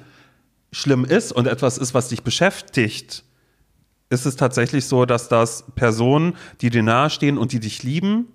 [0.72, 3.24] schlimm ist und etwas ist, was dich beschäftigt,
[4.10, 8.28] ist es tatsächlich so, dass das Personen, die dir nahestehen und die dich lieben,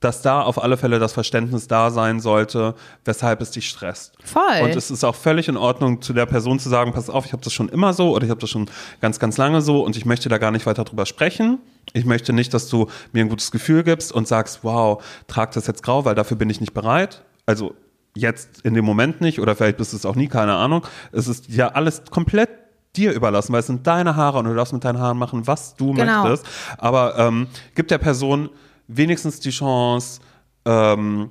[0.00, 4.14] dass da auf alle Fälle das Verständnis da sein sollte, weshalb es dich stresst.
[4.22, 4.62] Voll.
[4.62, 7.32] Und es ist auch völlig in Ordnung, zu der Person zu sagen, pass auf, ich
[7.32, 8.68] habe das schon immer so oder ich habe das schon
[9.00, 11.58] ganz, ganz lange so und ich möchte da gar nicht weiter drüber sprechen.
[11.94, 15.66] Ich möchte nicht, dass du mir ein gutes Gefühl gibst und sagst, wow, trag das
[15.66, 17.22] jetzt grau, weil dafür bin ich nicht bereit.
[17.46, 17.74] Also
[18.14, 20.86] jetzt in dem Moment nicht oder vielleicht bist du es auch nie, keine Ahnung.
[21.12, 22.50] Es ist ja alles komplett
[22.96, 25.74] dir überlassen, weil es sind deine Haare und du darfst mit deinen Haaren machen, was
[25.76, 26.22] du Genau.
[26.24, 26.46] möchtest.
[26.78, 28.50] Aber ähm, gib der Person
[28.88, 30.20] wenigstens die Chance,
[30.64, 31.30] ähm,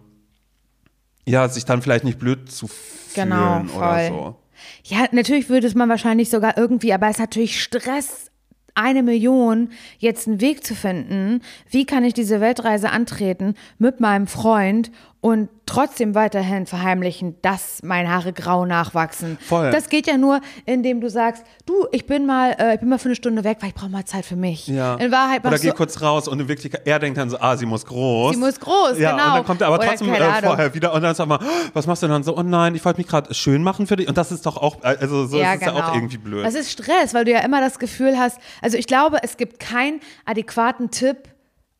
[1.26, 4.08] ja, sich dann vielleicht nicht blöd zu fühlen Genau, oder voll.
[4.10, 4.36] so.
[4.84, 8.32] Ja, natürlich würde es man wahrscheinlich sogar irgendwie, aber es ist natürlich Stress,
[8.78, 11.42] eine Million, jetzt einen Weg zu finden.
[11.70, 14.92] Wie kann ich diese Weltreise antreten mit meinem Freund
[15.26, 19.40] und trotzdem weiterhin verheimlichen, dass meine Haare grau nachwachsen?
[19.42, 19.72] Voll.
[19.72, 23.00] Das geht ja nur, indem du sagst, du, ich bin mal, äh, ich bin mal
[23.00, 24.68] für eine Stunde weg, weil ich brauche mal Zeit für mich.
[24.68, 24.94] Ja.
[24.98, 27.58] In Wahrheit Oder geh du, kurz raus und in Wirklichkeit, er denkt dann so, ah,
[27.58, 28.36] sie muss groß.
[28.36, 29.26] Sie muss groß, ja, genau.
[29.26, 31.70] Und dann kommt er aber Oder trotzdem äh, vorher wieder und dann sagt man, oh,
[31.74, 32.38] was machst du dann so?
[32.38, 34.08] Oh nein, ich wollte mich gerade schön machen für dich.
[34.08, 36.44] Und das ist doch auch, äh, also so ist es ja auch irgendwie blöd.
[36.44, 36.46] genau.
[36.46, 39.60] Das ist Stress, weil du ja immer das Gefühl hast, also ich glaube, es gibt
[39.60, 41.18] keinen adäquaten Tipp,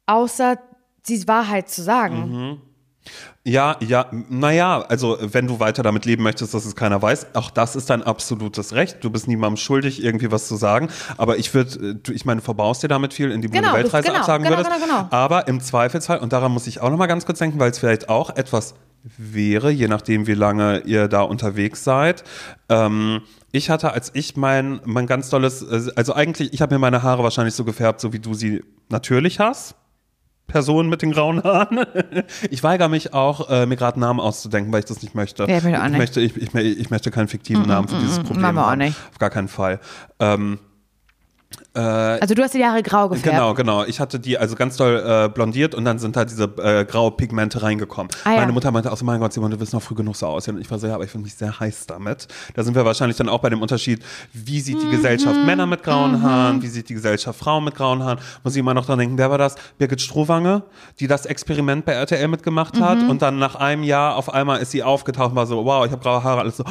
[0.08, 0.58] außer
[1.08, 2.32] die Wahrheit zu sagen.
[2.32, 2.62] Mhm.
[3.44, 7.52] Ja, ja, naja, also wenn du weiter damit leben möchtest, dass es keiner weiß, auch
[7.52, 9.04] das ist dein absolutes Recht.
[9.04, 10.90] Du bist niemandem schuldig, irgendwie was zu sagen.
[11.18, 14.08] Aber ich würde, ich meine, du verbaust dir damit viel, indem du Genau, eine Weltreise
[14.08, 14.76] genau, absagen genau, würdest.
[14.76, 15.08] genau, genau.
[15.12, 18.10] Aber im Zweifelsfall, und daran muss ich auch nochmal ganz kurz denken, weil es vielleicht
[18.10, 18.74] auch etwas
[19.18, 22.24] wäre, je nachdem, wie lange ihr da unterwegs seid.
[22.70, 25.64] Ähm, ich hatte, als ich mein, mein ganz tolles,
[25.96, 29.40] also eigentlich, ich habe mir meine Haare wahrscheinlich so gefärbt, so wie du sie natürlich
[29.40, 29.76] hast.
[30.48, 31.80] Person mit den grauen Haaren.
[32.50, 35.44] Ich weigere mich auch, äh, mir gerade Namen auszudenken, weil ich das nicht möchte.
[35.44, 35.98] Ja, ich möchte auch ich, nicht.
[35.98, 38.98] möchte, ich, ich, ich möchte keinen fiktiven Namen für dieses Problem machen wir auch nicht.
[39.12, 39.80] Auf gar keinen Fall.
[40.20, 40.60] Ähm,
[41.82, 43.36] Also du hast die Haare grau gefärbt.
[43.38, 43.84] Genau, genau.
[43.84, 47.12] Ich hatte die also ganz doll äh, blondiert und dann sind da diese äh, graue
[47.12, 48.10] Pigmente reingekommen.
[48.24, 48.40] Ah, ja.
[48.42, 50.56] Meine Mutter meinte auch so, mein Gott, Simon, du wirst noch früh genug so aussehen.
[50.56, 52.28] Und ich war so, ja, aber ich finde mich sehr heiß damit.
[52.56, 54.02] Da sind wir wahrscheinlich dann auch bei dem Unterschied,
[54.34, 55.46] wie sieht die Gesellschaft Mhm.
[55.46, 58.20] Männer mit grauen Haaren, wie sieht die Gesellschaft Frauen mit grauen Haaren.
[58.44, 59.56] Muss ich immer noch dran denken, wer war das?
[59.78, 60.64] Birgit Strohwange,
[61.00, 63.10] die das Experiment bei RTL mitgemacht hat Mhm.
[63.10, 65.92] und dann nach einem Jahr auf einmal ist sie aufgetaucht und war so, wow, ich
[65.92, 66.42] habe graue Haare.
[66.42, 66.64] Alles so,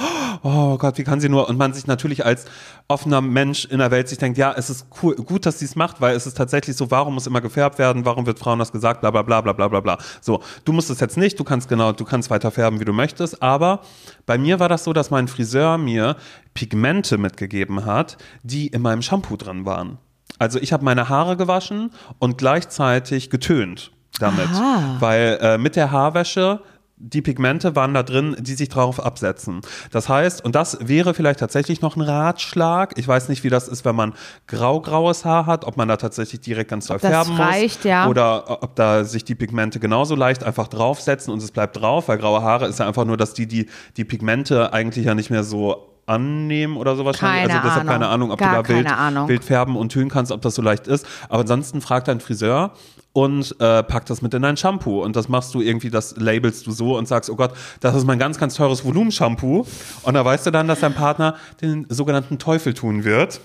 [0.43, 1.49] oh Gott, wie kann sie nur?
[1.49, 2.47] Und man sich natürlich als
[2.89, 5.77] offener Mensch in der Welt sich denkt, ja, es ist cool, gut, dass sie es
[5.77, 8.73] macht, weil es ist tatsächlich so, warum muss immer gefärbt werden, warum wird Frauen das
[8.73, 9.99] gesagt, bla bla bla bla bla bla bla.
[10.21, 12.93] So, du musst es jetzt nicht, du kannst genau, du kannst weiter färben, wie du
[12.93, 13.81] möchtest, aber
[14.27, 16.17] bei mir war das so, dass mein Friseur mir
[16.55, 19.99] Pigmente mitgegeben hat, die in meinem Shampoo drin waren.
[20.39, 24.97] Also ich habe meine Haare gewaschen und gleichzeitig getönt damit, Aha.
[25.01, 26.61] weil äh, mit der Haarwäsche
[26.97, 29.63] die Pigmente waren da drin, die sich darauf absetzen.
[29.91, 32.97] Das heißt, und das wäre vielleicht tatsächlich noch ein Ratschlag.
[32.97, 34.15] Ich weiß nicht, wie das ist, wenn man
[34.47, 37.85] grau-graues Haar hat, ob man da tatsächlich direkt ganz doll färben reicht, muss.
[37.85, 38.07] ja.
[38.07, 42.19] Oder ob da sich die Pigmente genauso leicht einfach draufsetzen und es bleibt drauf, weil
[42.19, 45.43] graue Haare ist ja einfach nur, dass die die, die Pigmente eigentlich ja nicht mehr
[45.43, 47.49] so annehmen oder so wahrscheinlich.
[47.49, 47.93] Keine also deshalb Ahnung.
[47.93, 50.63] keine Ahnung, ob Gar du da wild, wild färben und tönen kannst, ob das so
[50.63, 51.07] leicht ist.
[51.29, 52.73] Aber ansonsten frag deinen Friseur
[53.15, 55.03] und äh, pack das mit in dein Shampoo.
[55.03, 58.05] Und das machst du irgendwie, das labelst du so und sagst, oh Gott, das ist
[58.05, 59.65] mein ganz, ganz teures Volumenshampoo.
[60.03, 63.41] Und da weißt du dann, dass dein Partner den sogenannten Teufel tun wird,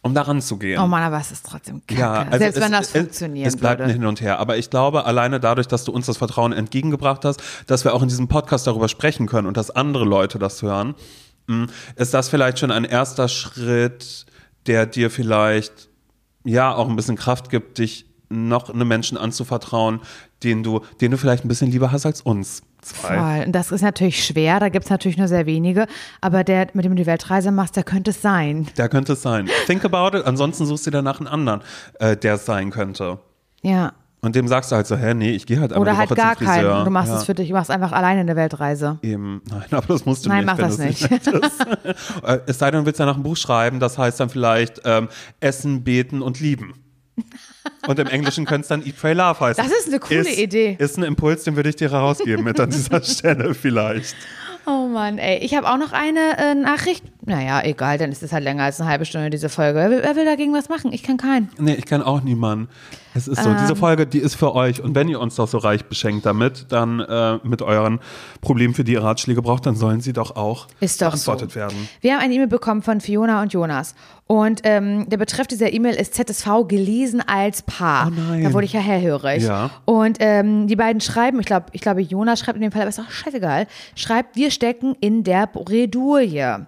[0.00, 0.80] um daran zu gehen.
[0.80, 2.00] Oh Mann, aber es ist trotzdem kacke.
[2.00, 3.98] Ja, also Selbst es, wenn das es, funktionieren Es bleibt ein würde.
[3.98, 4.38] Hin und Her.
[4.38, 8.00] Aber ich glaube, alleine dadurch, dass du uns das Vertrauen entgegengebracht hast, dass wir auch
[8.00, 10.94] in diesem Podcast darüber sprechen können und dass andere Leute das hören,
[11.48, 11.66] mh,
[11.96, 14.24] ist das vielleicht schon ein erster Schritt,
[14.66, 15.90] der dir vielleicht
[16.44, 20.00] ja auch ein bisschen Kraft gibt, dich noch einem Menschen anzuvertrauen,
[20.42, 23.18] den du, den du vielleicht ein bisschen lieber hast als uns zwei.
[23.18, 23.46] Voll.
[23.46, 25.86] Und das ist natürlich schwer, da gibt es natürlich nur sehr wenige.
[26.20, 28.68] Aber der, mit dem du die Weltreise machst, der könnte es sein.
[28.76, 29.48] Da könnte es sein.
[29.66, 31.60] Think about it, ansonsten suchst du danach einen anderen,
[31.98, 33.18] äh, der es sein könnte.
[33.62, 33.92] Ja.
[34.22, 36.36] Und dem sagst du halt so, hä, nee, ich gehe halt einmal Oder halt gar
[36.36, 36.84] keinen.
[36.84, 37.18] Du machst ja.
[37.18, 38.98] es für dich, du machst einfach alleine eine Weltreise.
[39.00, 40.46] Eben, nein, aber das musst du Nein, nicht.
[40.46, 41.08] mach wenn das nicht.
[42.22, 45.08] Äh, es sei denn, du willst danach ein Buch schreiben, das heißt dann vielleicht ähm,
[45.40, 46.74] Essen, Beten und Lieben.
[47.86, 49.62] Und im Englischen könnte es dann Eat, Pray, Love heißen.
[49.62, 50.76] Das ist eine coole ist, Idee.
[50.78, 54.14] Ist ein Impuls, den würde ich dir herausgeben mit an dieser Stelle vielleicht.
[54.66, 55.38] Oh Mann, ey.
[55.38, 57.04] Ich habe auch noch eine äh, Nachricht.
[57.26, 59.78] Naja, egal, dann ist es halt länger als eine halbe Stunde, diese Folge.
[59.78, 60.92] Wer will, wer will dagegen was machen?
[60.92, 61.48] Ich kann keinen.
[61.58, 62.68] Nee, ich kenne auch niemanden.
[63.12, 63.56] Es ist so, Ähm.
[63.60, 64.80] diese Folge, die ist für euch.
[64.82, 67.98] Und wenn ihr uns doch so reich beschenkt damit, dann äh, mit euren
[68.40, 71.56] Problemen, für die ihr Ratschläge braucht, dann sollen sie doch auch Ist doch beantwortet so.
[71.56, 71.88] werden.
[72.00, 73.94] Wir haben eine E-Mail bekommen von Fiona und Jonas.
[74.28, 78.06] Und ähm, der Betreff dieser E-Mail ist ZSV gelesen als Paar.
[78.06, 78.44] Oh nein.
[78.44, 79.42] Da wurde ich ja hellhörig.
[79.42, 79.70] Ja.
[79.86, 82.90] Und ähm, die beiden schreiben, ich glaube, ich glaube, Jonas schreibt in dem Fall, aber
[82.90, 86.66] ist auch scheißegal, schreibt, wir stecken in der Bredouille.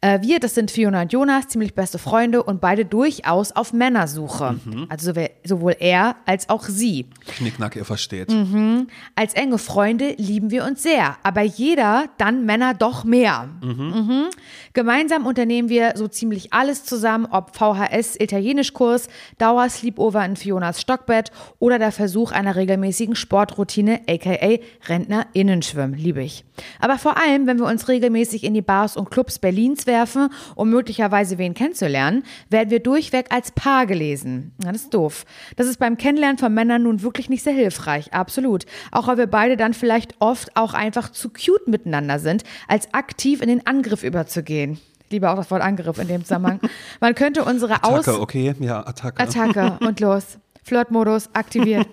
[0.00, 4.56] Äh, wir, das sind Fiona und Jonas, ziemlich beste Freunde und beide durchaus auf Männersuche.
[4.64, 4.86] Mhm.
[4.88, 5.12] Also
[5.44, 7.06] sowohl- er als auch sie.
[7.36, 8.30] Knickknack, ihr versteht.
[8.30, 8.88] Mhm.
[9.14, 13.48] Als enge Freunde lieben wir uns sehr, aber jeder dann Männer doch mehr.
[13.62, 14.28] Mhm.
[14.72, 21.80] Gemeinsam unternehmen wir so ziemlich alles zusammen, ob VHS Italienischkurs, Dauersleepover in Fionas Stockbett oder
[21.80, 26.44] der Versuch einer regelmäßigen Sportroutine, aka Rentnerinnenschwimmen, liebe ich.
[26.78, 30.70] Aber vor allem, wenn wir uns regelmäßig in die Bars und Clubs Berlins werfen, um
[30.70, 34.52] möglicherweise wen kennenzulernen, werden wir durchweg als Paar gelesen.
[34.58, 35.24] Das ist doof.
[35.56, 38.66] Das ist beim Kennenlernen von Männern nun wirklich nicht sehr hilfreich, absolut.
[38.92, 43.42] Auch weil wir beide dann vielleicht oft auch einfach zu cute miteinander sind, als aktiv
[43.42, 44.59] in den Angriff überzugehen.
[44.68, 46.60] Ich liebe auch das Wort Angriff in dem Zusammenhang.
[47.00, 48.06] Man könnte unsere Aus...
[48.06, 48.54] Attacke, okay?
[48.60, 49.22] Ja, Attacke.
[49.22, 50.38] Attacke und los.
[50.62, 51.88] Flirtmodus aktiviert.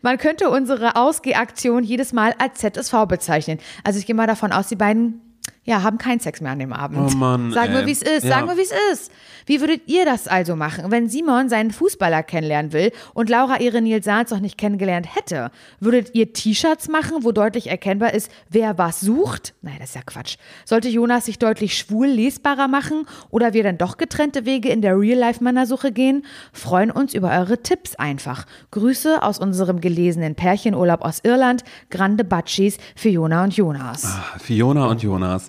[0.00, 3.58] Man könnte unsere Ausgehaktion jedes Mal als ZSV bezeichnen.
[3.84, 5.20] Also ich gehe mal davon aus, die beiden
[5.64, 6.98] ja, haben keinen Sex mehr an dem Abend.
[6.98, 8.24] Oh Mann, Sagen wir, wie es ist.
[8.24, 8.30] Ja.
[8.30, 9.12] Sagen wir, wie es ist.
[9.46, 13.80] Wie würdet ihr das also machen, wenn Simon seinen Fußballer kennenlernen will und Laura ihre
[13.80, 15.52] Nils Sahns noch nicht kennengelernt hätte?
[15.78, 19.54] Würdet ihr T-Shirts machen, wo deutlich erkennbar ist, wer was sucht?
[19.62, 20.36] Nein, das ist ja Quatsch.
[20.64, 24.98] Sollte Jonas sich deutlich schwul lesbarer machen oder wir dann doch getrennte Wege in der
[24.98, 26.24] Real-Life-Männersuche gehen?
[26.52, 28.46] Freuen uns über eure Tipps einfach.
[28.72, 31.62] Grüße aus unserem gelesenen Pärchenurlaub aus Irland.
[31.90, 34.08] Grande Batschis, Fiona und Jonas.
[34.40, 35.48] Fiona und Jonas.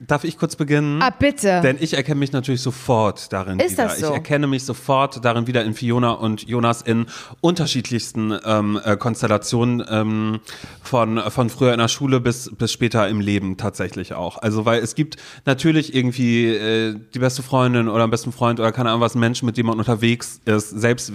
[0.00, 1.02] Darf ich kurz beginnen?
[1.02, 1.60] Ah, bitte.
[1.60, 3.84] Denn ich erkenne mich natürlich sofort darin Ist wieder.
[3.84, 4.06] das so?
[4.06, 7.06] Ich erkenne mich sofort darin wieder in Fiona und Jonas in
[7.40, 10.38] unterschiedlichsten ähm, äh, Konstellationen ähm,
[10.82, 14.38] von, von früher in der Schule bis, bis später im Leben tatsächlich auch.
[14.38, 18.70] Also weil es gibt natürlich irgendwie äh, die beste Freundin oder einen besten Freund oder
[18.70, 20.70] keine Ahnung was, einen Menschen, mit dem man unterwegs ist.
[20.70, 21.12] Selbst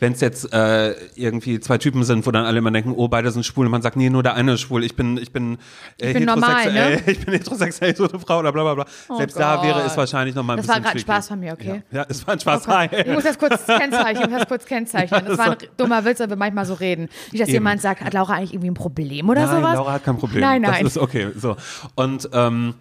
[0.00, 3.30] wenn es jetzt äh, irgendwie zwei Typen sind, wo dann alle immer denken, oh, beide
[3.30, 4.82] sind schwul und man sagt, nee, nur der eine ist schwul.
[4.82, 5.58] Ich bin, ich bin,
[6.00, 6.96] äh, Ich bin normal, heterosexuell.
[6.96, 7.02] ne?
[7.12, 9.16] Ich bin heterosexuell, eine Frau oder bla bla bla.
[9.16, 9.98] Selbst da wäre es Gott.
[9.98, 11.12] wahrscheinlich noch mal ein Das war bisschen gerade ein tricky.
[11.12, 11.82] Spaß von mir, okay?
[11.90, 12.62] Ja, ja es war ein Spaß.
[12.62, 13.12] Ich Hi.
[13.12, 15.24] muss das kurz kennzeichnen, ich muss das kurz kennzeichnen.
[15.26, 17.08] Das war ein dummer Witz, weil wir manchmal so reden.
[17.32, 17.54] Nicht, dass Eben.
[17.56, 19.74] jemand sagt, hat Laura eigentlich irgendwie ein Problem oder Nein, sowas?
[19.74, 20.40] Laura hat kein Problem.
[20.40, 20.84] Nein, nein.
[20.84, 21.28] Das ist okay.
[21.36, 21.56] So.
[21.94, 22.74] Und ähm,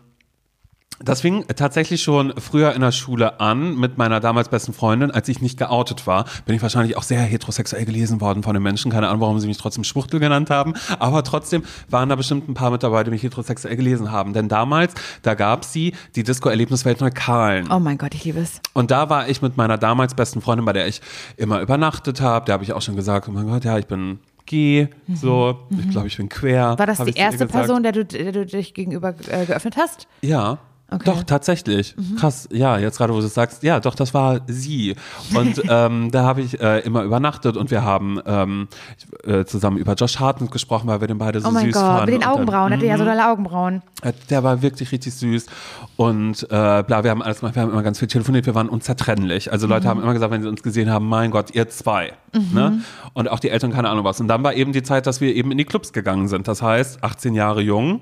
[1.00, 5.28] das fing tatsächlich schon früher in der Schule an mit meiner damals besten Freundin, als
[5.28, 6.26] ich nicht geoutet war.
[6.46, 8.92] Bin ich wahrscheinlich auch sehr heterosexuell gelesen worden von den Menschen.
[8.92, 10.74] Keine Ahnung, warum sie mich trotzdem Schwuchtel genannt haben.
[11.00, 14.34] Aber trotzdem waren da bestimmt ein paar mit dabei, die mich heterosexuell gelesen haben.
[14.34, 17.72] Denn damals, da gab sie die Disco-Erlebniswelt Neukalen.
[17.72, 18.62] Oh mein Gott, ich liebe es.
[18.74, 21.02] Und da war ich mit meiner damals besten Freundin, bei der ich
[21.38, 22.46] immer übernachtet habe.
[22.46, 25.90] Da habe ich auch schon gesagt, oh mein Gott, ja, ich bin G, so, ich
[25.90, 26.74] glaube, ich bin quer.
[26.74, 26.80] Mhm.
[26.80, 27.48] War das die erste.
[27.48, 30.08] Person, der du, der du dich gegenüber äh, geöffnet hast?
[30.22, 30.60] Ja.
[30.92, 31.10] Okay.
[31.10, 31.14] Mhm.
[31.16, 31.96] Doch, tatsächlich.
[32.20, 34.96] Krass, ja, jetzt gerade, wo du es sagst, ja, doch, das war sie.
[35.36, 38.68] Und ähm, da habe ich äh, immer übernachtet und wir haben ähm,
[39.24, 41.84] äh, zusammen über Josh Hartnett gesprochen, weil wir den beide so Oh mein süß Gott,
[41.84, 42.06] fanden.
[42.06, 43.82] mit den Und dann- Augenbrauen, hatte ja so dolle Augenbrauen.
[44.04, 45.48] äh, Der war wirklich richtig süß.
[45.98, 46.48] Und äh,
[46.84, 49.52] bla, wir haben alles gemacht, wir haben immer ganz viel telefoniert, wir waren unzertrennlich.
[49.52, 49.74] Also Mhm.
[49.74, 52.14] Leute haben immer gesagt, wenn sie uns gesehen haben, mein Gott, ihr zwei.
[52.54, 52.82] Ne?
[53.14, 54.20] Und auch die Eltern, keine Ahnung was.
[54.22, 56.48] Und dann war eben die Zeit, dass wir eben in die Clubs gegangen sind.
[56.48, 58.02] Das heißt, 18 Jahre jung.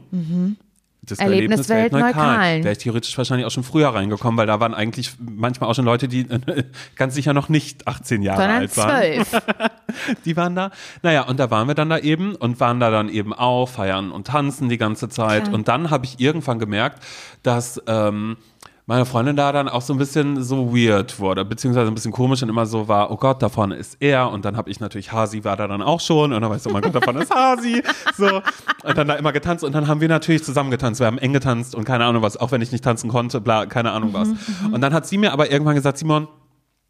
[1.06, 1.26] Das Mhm.
[1.26, 2.64] Erlebniswelt Neukalen.
[2.64, 5.84] Wäre ich theoretisch wahrscheinlich auch schon früher reingekommen, weil da waren eigentlich manchmal auch schon
[5.86, 6.26] Leute, die
[6.96, 9.42] ganz sicher noch nicht 18 Jahre Sondern alt waren zwölf.
[10.26, 10.72] die waren da.
[11.02, 14.12] Naja, und da waren wir dann da eben und waren da dann eben auch, feiern
[14.12, 15.44] und tanzen die ganze Zeit.
[15.44, 15.56] Klar.
[15.56, 17.04] Und dann habe ich irgendwann gemerkt,
[17.44, 18.38] dass ähm,
[18.86, 22.44] meine Freundin da dann auch so ein bisschen so weird wurde, beziehungsweise ein bisschen komisch
[22.44, 24.30] und immer so war, oh Gott, da vorne ist er.
[24.30, 26.34] Und dann habe ich natürlich, Hasi war da dann auch schon.
[26.34, 27.82] Und dann weißt du, oh mein Gott, da vorne ist Hasi.
[28.18, 28.42] So.
[28.84, 29.64] Und dann da immer getanzt.
[29.64, 31.00] Und dann haben wir natürlich zusammen getanzt.
[31.00, 33.66] Wir haben eng getanzt und keine Ahnung was, auch wenn ich nicht tanzen konnte, bla,
[33.66, 34.30] keine Ahnung was.
[34.72, 36.28] Und dann hat sie mir aber irgendwann gesagt, Simon,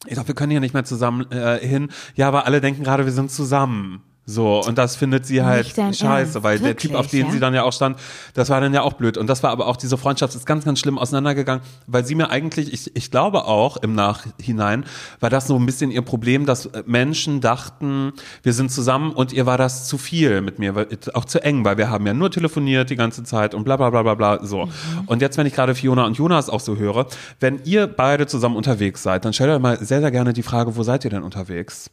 [0.05, 1.89] ich glaube, wir können hier nicht mehr zusammen äh, hin.
[2.15, 4.01] Ja, aber alle denken gerade, wir sind zusammen.
[4.25, 6.43] So, und das findet sie halt scheiße, Ernst?
[6.43, 7.33] weil der Typ, auf Wirklich, den ja?
[7.33, 7.99] sie dann ja auch stand,
[8.33, 9.17] das war dann ja auch blöd.
[9.17, 12.29] Und das war aber auch, diese Freundschaft ist ganz, ganz schlimm auseinandergegangen, weil sie mir
[12.29, 14.85] eigentlich, ich, ich glaube auch im Nachhinein,
[15.19, 19.45] war das so ein bisschen ihr Problem, dass Menschen dachten, wir sind zusammen und ihr
[19.45, 22.31] war das zu viel mit mir, weil, auch zu eng, weil wir haben ja nur
[22.31, 24.69] telefoniert die ganze Zeit und bla bla bla bla bla, so.
[25.05, 27.07] Und jetzt, wenn ich gerade Fiona und Jonas auch so höre,
[27.41, 30.77] wenn ihr beide zusammen unterwegs seid, dann stellt euch mal sehr, sehr gerne die Frage,
[30.77, 31.91] wo seid ihr denn unterwegs?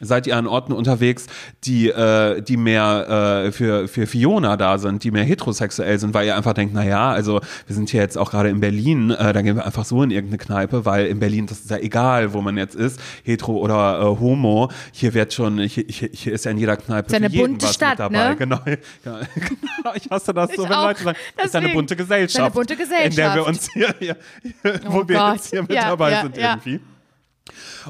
[0.00, 1.26] Seid ihr an Orten unterwegs,
[1.64, 6.26] die, äh, die mehr äh, für, für Fiona da sind, die mehr heterosexuell sind, weil
[6.26, 9.42] ihr einfach denkt, naja, also wir sind hier jetzt auch gerade in Berlin, äh, da
[9.42, 12.40] gehen wir einfach so in irgendeine Kneipe, weil in Berlin, das ist ja egal, wo
[12.40, 16.58] man jetzt ist, hetero oder äh, homo, hier wird schon, hier, hier, ist ja in
[16.58, 18.30] jeder Kneipe Ist eine bunte was Stadt, dabei.
[18.30, 18.36] ne?
[18.36, 18.58] Genau,
[19.04, 20.84] genau, ich hasse das so, Ich wenn auch.
[20.88, 21.78] Leute sagen, es ist eine Deswegen.
[21.78, 23.48] bunte Gesellschaft, Eine bunte in der wir Gesellschaft.
[23.48, 24.16] uns hier, hier,
[24.62, 25.34] hier Oh wo wir Gott.
[25.36, 26.50] jetzt hier mit Ja, dabei ja, sind ja.
[26.52, 26.80] irgendwie.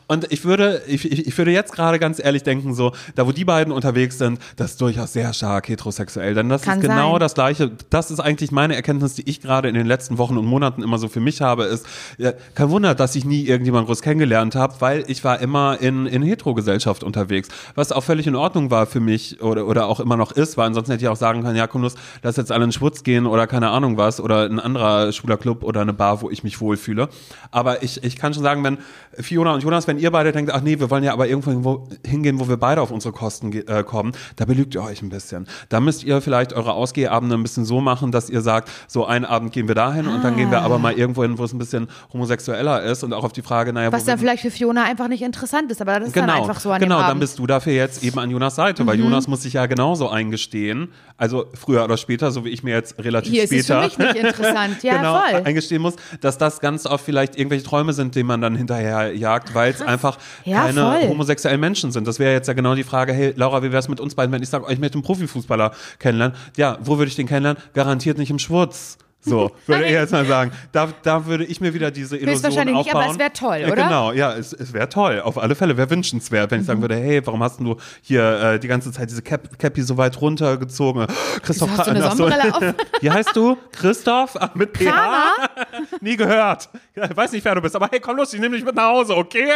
[0.06, 3.44] Und ich würde, ich, ich würde jetzt gerade ganz ehrlich denken, so, da wo die
[3.44, 6.34] beiden unterwegs sind, das ist durchaus sehr stark heterosexuell.
[6.34, 7.20] Denn das Kann ist genau sein.
[7.20, 7.70] das Gleiche.
[7.90, 10.98] Das ist eigentlich meine Erkenntnis, die ich gerade in den letzten Wochen und Monaten immer
[10.98, 11.86] so für mich habe, ist,
[12.16, 16.06] ja, kein Wunder, dass ich nie irgendjemand groß kennengelernt habe, weil ich war immer in,
[16.06, 17.48] in Hetero-Gesellschaft unterwegs.
[17.74, 20.66] Was auch völlig in Ordnung war für mich oder, oder auch immer noch ist, weil
[20.66, 23.02] ansonsten hätte ich auch sagen können, ja, komm, los, lass jetzt alle in den Schwutz
[23.02, 26.44] gehen oder keine Ahnung was oder ein anderer schwuler Club oder eine Bar, wo ich
[26.44, 27.08] mich wohlfühle.
[27.50, 28.78] Aber ich, ich kann schon sagen, wenn
[29.18, 32.38] Fiona und Jonas, wenn ihr beide denkt, ach nee, wir wollen ja aber irgendwo hingehen,
[32.40, 35.46] wo wir beide auf unsere Kosten äh, kommen, da belügt ihr euch ein bisschen.
[35.68, 39.24] Da müsst ihr vielleicht eure Ausgehabende ein bisschen so machen, dass ihr sagt, so einen
[39.24, 41.58] Abend gehen wir dahin und dann gehen wir aber mal irgendwo hin, wo es ein
[41.58, 45.08] bisschen homosexueller ist und auch auf die Frage, naja, Was dann vielleicht für Fiona einfach
[45.08, 47.16] nicht interessant ist, aber das ist Genau, dann einfach so an genau dann.
[47.16, 47.20] Mhm.
[47.20, 50.88] bist du dafür jetzt eben an Jonas Seite, weil Jonas muss sich ja genauso eingestehen,
[51.16, 54.02] also früher oder später, so wie ich mir jetzt relativ Hier ist es später für
[54.02, 54.76] mich nicht interessant.
[54.82, 55.42] Ja, genau, voll.
[55.44, 59.37] eingestehen muss, dass das ganz oft vielleicht irgendwelche Träume sind, denen man dann hinterher jagt,
[59.52, 61.08] weil es einfach Ja, keine voll.
[61.08, 62.06] homosexuellen Menschen sind.
[62.06, 64.32] Das wäre jetzt ja genau die Frage, hey Laura, wie wäre es mit uns beiden,
[64.32, 66.36] wenn ich sage, ich möchte einen Profifußballer kennenlernen?
[66.56, 67.62] Ja, wo würde ich den kennenlernen?
[67.74, 68.98] Garantiert nicht im Schwurz.
[69.28, 70.52] So, würde ich jetzt mal sagen.
[70.72, 73.72] Da, da würde ich mir wieder diese Illusion Höchstwahrscheinlich nicht, aber es wäre toll, Ja,
[73.72, 73.84] oder?
[73.84, 73.88] Mhm.
[73.88, 75.20] Genau, ja, es, es wäre toll.
[75.20, 78.58] Auf alle Fälle wäre wünschenswert, wenn ich sagen würde, hey, warum hast du hier äh,
[78.58, 81.06] die ganze Zeit diese Cap Cappy so weit runtergezogen?
[81.42, 82.02] Christoph Wieso hast du eine.
[82.10, 82.74] Sonnenbrille auf?
[83.00, 83.56] Wie heißt du?
[83.72, 84.36] Christoph?
[84.38, 84.84] Ach, mit PH?
[84.84, 85.32] Kramer?
[86.00, 86.68] Nie gehört.
[86.94, 88.88] Ich weiß nicht, wer du bist, aber hey, komm los, ich nehme dich mit nach
[88.88, 89.48] Hause, okay?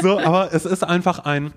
[0.00, 1.52] so, aber es ist einfach ein.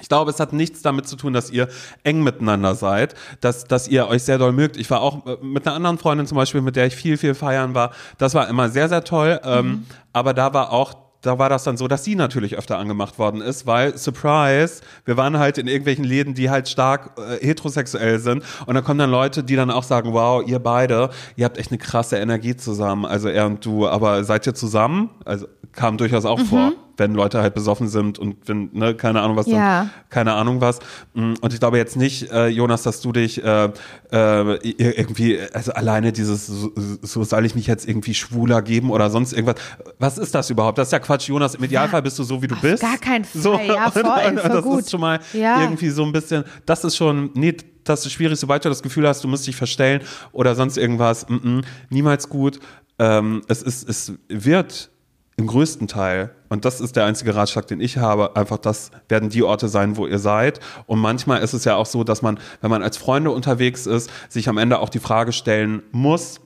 [0.00, 1.68] Ich glaube, es hat nichts damit zu tun, dass ihr
[2.02, 4.76] eng miteinander seid, dass, dass ihr euch sehr doll mögt.
[4.76, 7.34] Ich war auch äh, mit einer anderen Freundin zum Beispiel, mit der ich viel, viel
[7.34, 7.92] feiern war.
[8.18, 9.40] Das war immer sehr, sehr toll.
[9.44, 13.18] Ähm, aber da war auch da war das dann so, dass sie natürlich öfter angemacht
[13.18, 18.18] worden ist, weil, Surprise, wir waren halt in irgendwelchen Läden, die halt stark äh, heterosexuell
[18.18, 18.44] sind.
[18.66, 21.70] Und da kommen dann Leute, die dann auch sagen, wow, ihr beide, ihr habt echt
[21.70, 25.10] eine krasse Energie zusammen, also er und du, aber seid ihr zusammen?
[25.24, 29.36] Also kam durchaus auch vor, wenn Leute halt besoffen sind und wenn, ne, keine Ahnung
[29.36, 29.80] was, Ja.
[29.80, 30.78] dann, keine Ahnung was.
[31.14, 33.70] Mm, Und ich glaube jetzt nicht, äh, Jonas, dass du dich äh,
[34.12, 36.72] äh, irgendwie, also alleine dieses, so,
[37.02, 39.56] so soll ich mich jetzt irgendwie schwuler geben oder sonst irgendwas.
[39.98, 40.78] Was ist das überhaupt?
[40.78, 41.54] Das ist ja Quatsch, Jonas.
[41.54, 42.82] Im Idealfall bist du so, wie du bist.
[42.82, 43.42] gar keinen Fall.
[43.42, 44.80] So, Ja, voll, und voll das gut.
[44.80, 45.60] ist schon mal Ja.
[45.62, 49.06] irgendwie so ein bisschen, das ist schon, nee, das ist schwierig, sobald du das Gefühl
[49.08, 50.00] hast, du musst dich verstellen
[50.32, 51.28] oder sonst irgendwas.
[51.28, 52.58] Mm -mm, niemals gut.
[52.98, 54.90] Ähm, es ist, es wird
[55.36, 59.28] im größten Teil, und das ist der einzige Ratschlag, den ich habe, einfach das werden
[59.28, 60.60] die Orte sein, wo ihr seid.
[60.86, 64.08] Und manchmal ist es ja auch so, dass man, wenn man als Freunde unterwegs ist,
[64.28, 66.40] sich am Ende auch die Frage stellen muss,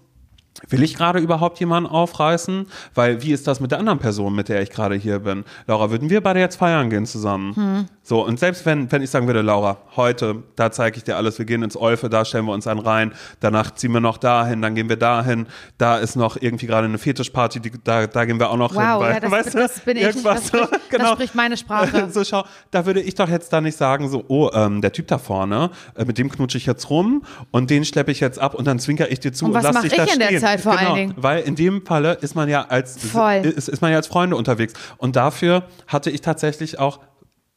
[0.69, 2.67] Will ich gerade überhaupt jemanden aufreißen?
[2.93, 5.45] Weil wie ist das mit der anderen Person, mit der ich gerade hier bin?
[5.69, 7.89] Laura, würden wir beide jetzt feiern gehen zusammen?
[8.09, 11.39] So, und selbst wenn, wenn ich sagen würde, Laura, heute, da zeige ich dir alles,
[11.39, 14.63] wir gehen ins Olfe, da stellen wir uns einen rein, danach ziehen wir noch dahin,
[14.63, 15.47] dann gehen wir dahin,
[15.77, 18.81] da ist noch irgendwie gerade eine Fetischparty, die, da, da gehen wir auch noch hin.
[18.81, 20.05] Wow, weil, ja, das, weißt du, das bin ich.
[20.05, 21.05] irgendwas Das spricht, so, genau.
[21.05, 22.09] das spricht meine Sprache.
[22.19, 25.07] So, schau, da würde ich doch jetzt da nicht sagen, so, oh, ähm, der Typ
[25.09, 28.55] da vorne, äh, mit dem knutsche ich jetzt rum und den schleppe ich jetzt ab
[28.55, 30.27] und dann zwinker ich dir zu Und und, was lass dich ich da in der
[30.29, 30.41] stehen.
[30.41, 31.15] Zeit vor genau, allen Dingen?
[31.19, 32.97] Weil in dem Falle ist man ja als.
[33.43, 34.73] Ist, ist man ja als Freunde unterwegs.
[34.97, 37.01] Und dafür hatte ich tatsächlich auch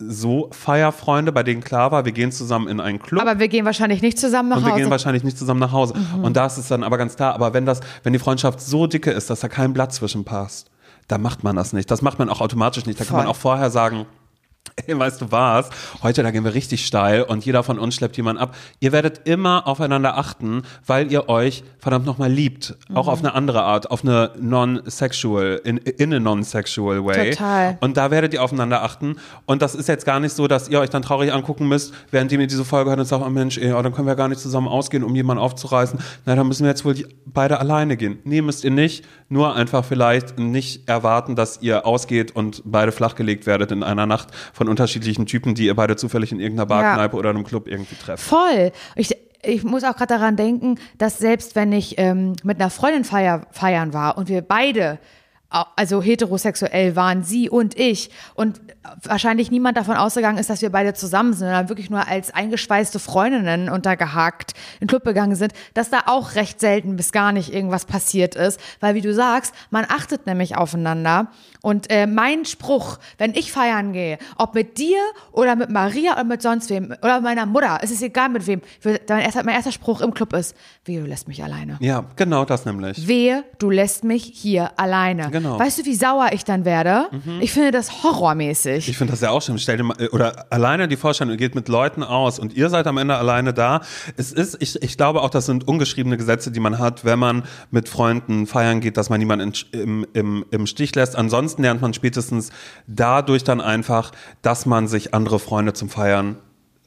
[0.08, 3.22] so Feierfreunde, bei denen klar war, wir gehen zusammen in einen Club.
[3.22, 4.82] Aber wir gehen wahrscheinlich nicht zusammen nach Und wir Hause.
[4.82, 5.94] gehen wahrscheinlich nicht zusammen nach Hause.
[5.98, 6.24] Mhm.
[6.24, 7.34] Und da ist es dann aber ganz klar.
[7.36, 10.70] Aber wenn das, wenn die Freundschaft so dicke ist, dass da kein Blatt zwischen passt,
[11.08, 11.92] dann macht man das nicht.
[11.92, 13.00] Das macht man auch automatisch nicht.
[13.00, 13.32] Da kann man Voll.
[13.32, 14.06] auch vorher sagen,
[14.88, 15.70] Ey, weißt du was?
[16.02, 18.56] Heute, da gehen wir richtig steil und jeder von uns schleppt jemanden ab.
[18.80, 22.78] Ihr werdet immer aufeinander achten, weil ihr euch verdammt nochmal liebt.
[22.94, 27.32] Auch auf eine andere Art, auf eine non-sexual, in, in a non-sexual way.
[27.32, 27.78] Total.
[27.82, 29.18] Und da werdet ihr aufeinander achten.
[29.46, 32.32] Und das ist jetzt gar nicht so, dass ihr euch dann traurig angucken müsst, während
[32.32, 34.42] ihr diese Folge hört und sagt, oh Mensch, ey, oh, dann können wir gar nicht
[34.42, 36.00] zusammen ausgehen, um jemanden aufzureißen.
[36.26, 38.20] Na, dann müssen wir jetzt wohl die, beide alleine gehen.
[38.24, 39.06] Nee, müsst ihr nicht.
[39.32, 44.28] Nur einfach vielleicht nicht erwarten, dass ihr ausgeht und beide flachgelegt werdet in einer Nacht
[44.52, 48.22] von unterschiedlichen Typen, die ihr beide zufällig in irgendeiner Barkneipe oder einem Club irgendwie trefft.
[48.26, 48.74] Voll.
[48.98, 53.06] Ich, ich muss auch gerade daran denken, dass selbst wenn ich ähm, mit einer Freundin
[53.06, 55.00] feier, feiern war und wir beide
[55.52, 58.62] also heterosexuell waren, sie und ich, und
[59.04, 63.00] wahrscheinlich niemand davon ausgegangen ist, dass wir beide zusammen sind, sondern wirklich nur als eingeschweißte
[63.00, 67.54] Freundinnen untergehakt in den Club gegangen sind, dass da auch recht selten bis gar nicht
[67.54, 71.28] irgendwas passiert ist, weil wie du sagst, man achtet nämlich aufeinander.
[71.62, 74.98] Und äh, mein Spruch, wenn ich feiern gehe, ob mit dir
[75.32, 78.62] oder mit Maria oder mit sonst wem oder meiner Mutter, es ist egal mit wem,
[78.84, 80.56] mein erster, mein erster Spruch im Club ist,
[80.86, 81.78] wehe, du lässt mich alleine.
[81.80, 83.08] Ja, genau das nämlich.
[83.08, 85.30] Wehe, du lässt mich hier alleine.
[85.30, 85.56] Genau.
[85.56, 85.60] Mhm.
[85.60, 87.10] Weißt du, wie sauer ich dann werde?
[87.42, 88.71] Ich finde das horrormäßig.
[88.88, 89.58] Ich finde das ja auch schlimm.
[89.58, 92.88] Stell dir mal, oder alleine die Vorstellung, ihr geht mit Leuten aus und ihr seid
[92.88, 93.82] am Ende alleine da.
[94.18, 97.44] Es ist, ich, ich glaube auch, das sind ungeschriebene Gesetze, die man hat, wenn man
[97.70, 101.16] mit Freunden feiern geht, dass man niemanden in, im, im, im Stich lässt.
[101.16, 102.50] Ansonsten lernt man spätestens
[102.88, 104.12] dadurch dann einfach,
[104.42, 106.38] dass man sich andere Freunde zum Feiern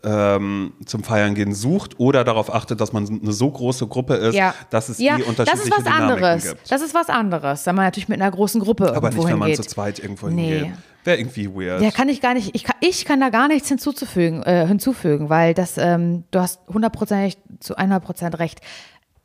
[0.07, 4.39] ähm, zum Feiern gehen sucht oder darauf achtet, dass man eine so große Gruppe ist,
[4.71, 6.43] dass es ja, die das unterschiedliche ist was Dynamiken anderes.
[6.51, 6.71] gibt.
[6.71, 9.39] Das ist was anderes, wenn man natürlich mit einer großen Gruppe Aber irgendwo nicht, wenn
[9.39, 9.65] man hingeht.
[9.65, 10.59] zu zweit irgendwo Nee.
[10.59, 10.75] hingeht.
[11.05, 11.83] Wäre irgendwie weird.
[11.83, 15.29] Da kann ich gar nicht, ich kann, ich kann da gar nichts hinzuzufügen, äh, hinzufügen,
[15.29, 18.61] weil das, ähm, du hast hundertprozentig zu 100 Prozent recht.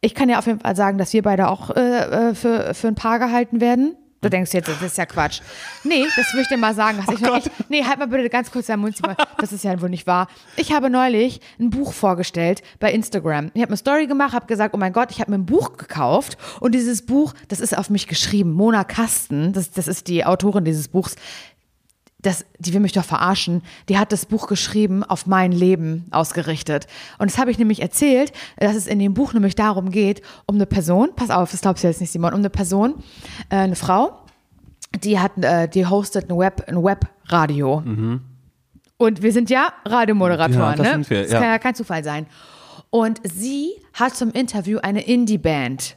[0.02, 2.88] Ich kann ja auf jeden Fall sagen, dass wir beide auch äh, äh, für, für
[2.88, 3.96] ein Paar gehalten werden.
[4.22, 5.40] Du denkst jetzt, das ist ja Quatsch.
[5.86, 6.98] Nee, das will ich dir mal sagen.
[6.98, 8.98] Dass ich noch, ich, nee, halt mal bitte ganz kurz deinen Mund.
[9.40, 10.28] Das ist ja wohl nicht wahr.
[10.58, 13.52] Ich habe neulich ein Buch vorgestellt bei Instagram.
[13.54, 15.78] Ich habe eine Story gemacht, habe gesagt, oh mein Gott, ich habe mir ein Buch
[15.78, 18.52] gekauft und dieses Buch, das ist auf mich geschrieben.
[18.52, 21.16] Mona Kasten, das, das ist die Autorin dieses Buchs
[22.22, 26.88] das, die will mich doch verarschen, die hat das Buch geschrieben auf mein Leben ausgerichtet.
[27.18, 30.56] Und das habe ich nämlich erzählt, dass es in dem Buch nämlich darum geht, um
[30.56, 32.96] eine Person, pass auf, das glaubst du jetzt nicht, Simon, um eine Person,
[33.50, 34.20] äh, eine Frau,
[35.04, 37.84] die hat, äh, die hostet ein Web, ein Webradio.
[38.98, 40.92] Und wir sind ja Radiomoderatoren, Ja, das ne?
[40.92, 41.40] sind wir, das ja.
[41.40, 42.26] kann ja kein Zufall sein.
[42.90, 45.96] Und sie hat zum Interview eine Indie-Band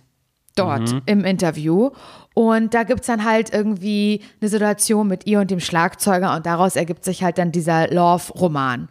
[0.57, 1.03] dort Mhm.
[1.07, 1.91] im Interview.
[2.35, 6.77] Und da gibt's dann halt irgendwie eine Situation mit ihr und dem Schlagzeuger und daraus
[6.77, 8.89] ergibt sich halt dann dieser Love-Roman.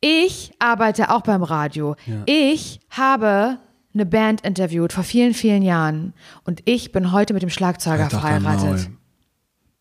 [0.00, 1.94] Ich arbeite auch beim Radio.
[2.26, 3.58] Ich habe
[3.92, 8.12] eine Band interviewt vor vielen, vielen Jahren und ich bin heute mit dem Schlagzeuger Halt
[8.12, 8.88] verheiratet.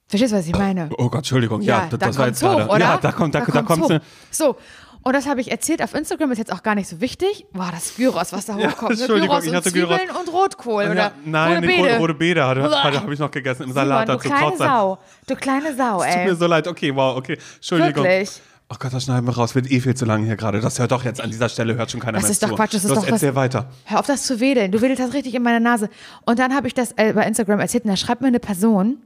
[0.07, 0.89] Verstehst du, was ich meine?
[0.97, 1.61] Oh Gott, Entschuldigung.
[1.61, 2.67] Ja, das, da das war jetzt hoch, gerade.
[2.69, 2.79] oder?
[2.79, 3.93] Ja, da kommt, da, da, kommt's kommt's.
[3.93, 3.99] hoch.
[4.31, 4.55] So.
[5.09, 7.47] Und das habe ich erzählt auf Instagram, ist jetzt auch gar nicht so wichtig.
[7.51, 8.91] Boah, das Gyros, was da hochkommt.
[8.91, 8.97] Ne?
[8.99, 9.97] Entschuldigung, Gyros ich und hatte Gyros.
[9.97, 10.83] Zwiebeln und Rotkohl.
[10.83, 11.97] Ja, oder nein, rote rote, Beete.
[11.97, 14.29] rote Beete habe ich noch gegessen im Simon, Salat du dazu.
[14.29, 14.57] kleine.
[14.57, 14.99] Sau.
[15.25, 16.35] Du kleine Sau, Tut mir ey.
[16.35, 16.67] so leid.
[16.67, 17.39] Okay, wow, okay.
[17.55, 18.03] Entschuldigung.
[18.03, 18.39] Wirklich.
[18.71, 19.55] Oh Gott, das schneiden wir raus.
[19.55, 20.59] Wird eh viel zu lange hier gerade.
[20.61, 22.47] Das hört doch jetzt an dieser Stelle, hört schon keiner Das mehr ist zu.
[22.47, 23.65] doch Quatsch, das ist Los, doch was- erzähl weiter.
[23.85, 24.71] Hör auf, das zu wedeln.
[24.71, 25.89] Du wedelst das richtig in meiner Nase.
[26.27, 28.99] Und dann habe ich das äh, bei Instagram erzählt und da schreibt mir eine Person,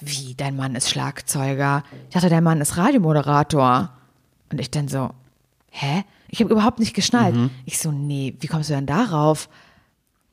[0.00, 1.82] wie, dein Mann ist Schlagzeuger.
[2.08, 3.90] Ich dachte, dein Mann ist Radiomoderator.
[4.50, 5.10] Und ich dann so,
[5.70, 6.04] hä?
[6.28, 7.34] Ich habe überhaupt nicht geschnallt.
[7.34, 7.50] Mhm.
[7.64, 9.48] Ich so, nee, wie kommst du denn darauf?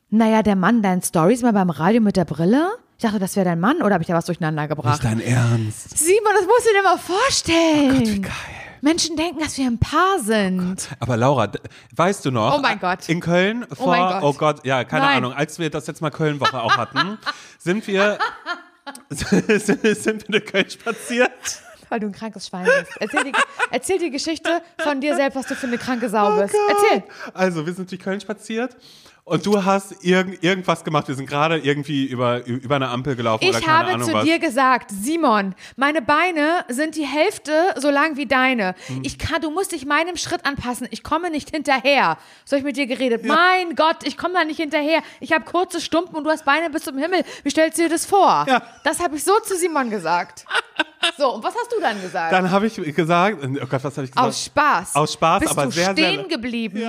[0.09, 2.69] Naja, der Mann, dein Stories mal beim Radio mit der Brille?
[2.97, 5.03] Ich dachte, das wäre dein Mann oder habe ich da was durcheinander gebracht?
[5.03, 5.97] Nicht dein Ernst.
[5.97, 7.97] Simon, das musst du dir mal vorstellen.
[7.97, 8.31] Gott, wie geil.
[8.81, 10.89] Menschen denken, dass wir ein Paar sind.
[10.99, 11.49] Aber Laura,
[11.95, 12.57] weißt du noch?
[12.57, 13.07] Oh mein Gott.
[13.07, 14.23] In Köln vor, mein Gott.
[14.23, 15.17] oh Gott, ja, keine Nein.
[15.17, 17.17] Ahnung, als wir das jetzt mal Köln-Woche auch hatten,
[17.57, 18.19] sind wir,
[19.09, 21.31] sind wir in Köln spaziert.
[21.93, 22.91] Weil du ein krankes Schwein bist.
[22.99, 23.31] Erzähl die,
[23.69, 26.55] erzähl die Geschichte von dir selbst, was du für eine kranke Sau Oh bist.
[26.67, 27.03] Erzähl.
[27.35, 28.75] Also, wir sind durch Köln spaziert
[29.25, 31.07] und du hast irg irgendwas gemacht.
[31.07, 34.13] Wir sind gerade irgendwie über, über eine Ampel gelaufen oder Ich keine habe Ahnung zu
[34.13, 34.25] was.
[34.25, 38.75] dir gesagt, Simon, meine Beine sind die Hälfte so lang wie deine.
[38.87, 38.99] Hm.
[39.03, 40.87] Ich kann, du musst dich meinem Schritt anpassen.
[40.91, 42.17] Ich komme nicht hinterher.
[42.43, 43.23] So hab ich mit dir geredet.
[43.25, 45.01] Mein Gott, ich komme da nicht hinterher.
[45.21, 47.23] Ich habe kurze Stumpen und du hast Beine bis zum Himmel.
[47.43, 48.45] Wie stellst du dir das vor?
[48.49, 48.61] Ja.
[48.83, 50.45] Das habe ich so zu Simon gesagt.
[51.17, 52.31] So, und was hast du dann gesagt?
[52.31, 54.17] Dann habe ich gesagt, oh Gott, was habe ich gesagt?
[54.25, 54.95] Aus Spaß.
[54.95, 56.79] Aus Spaß, bist aber du sehr, sehr- stehen geblieben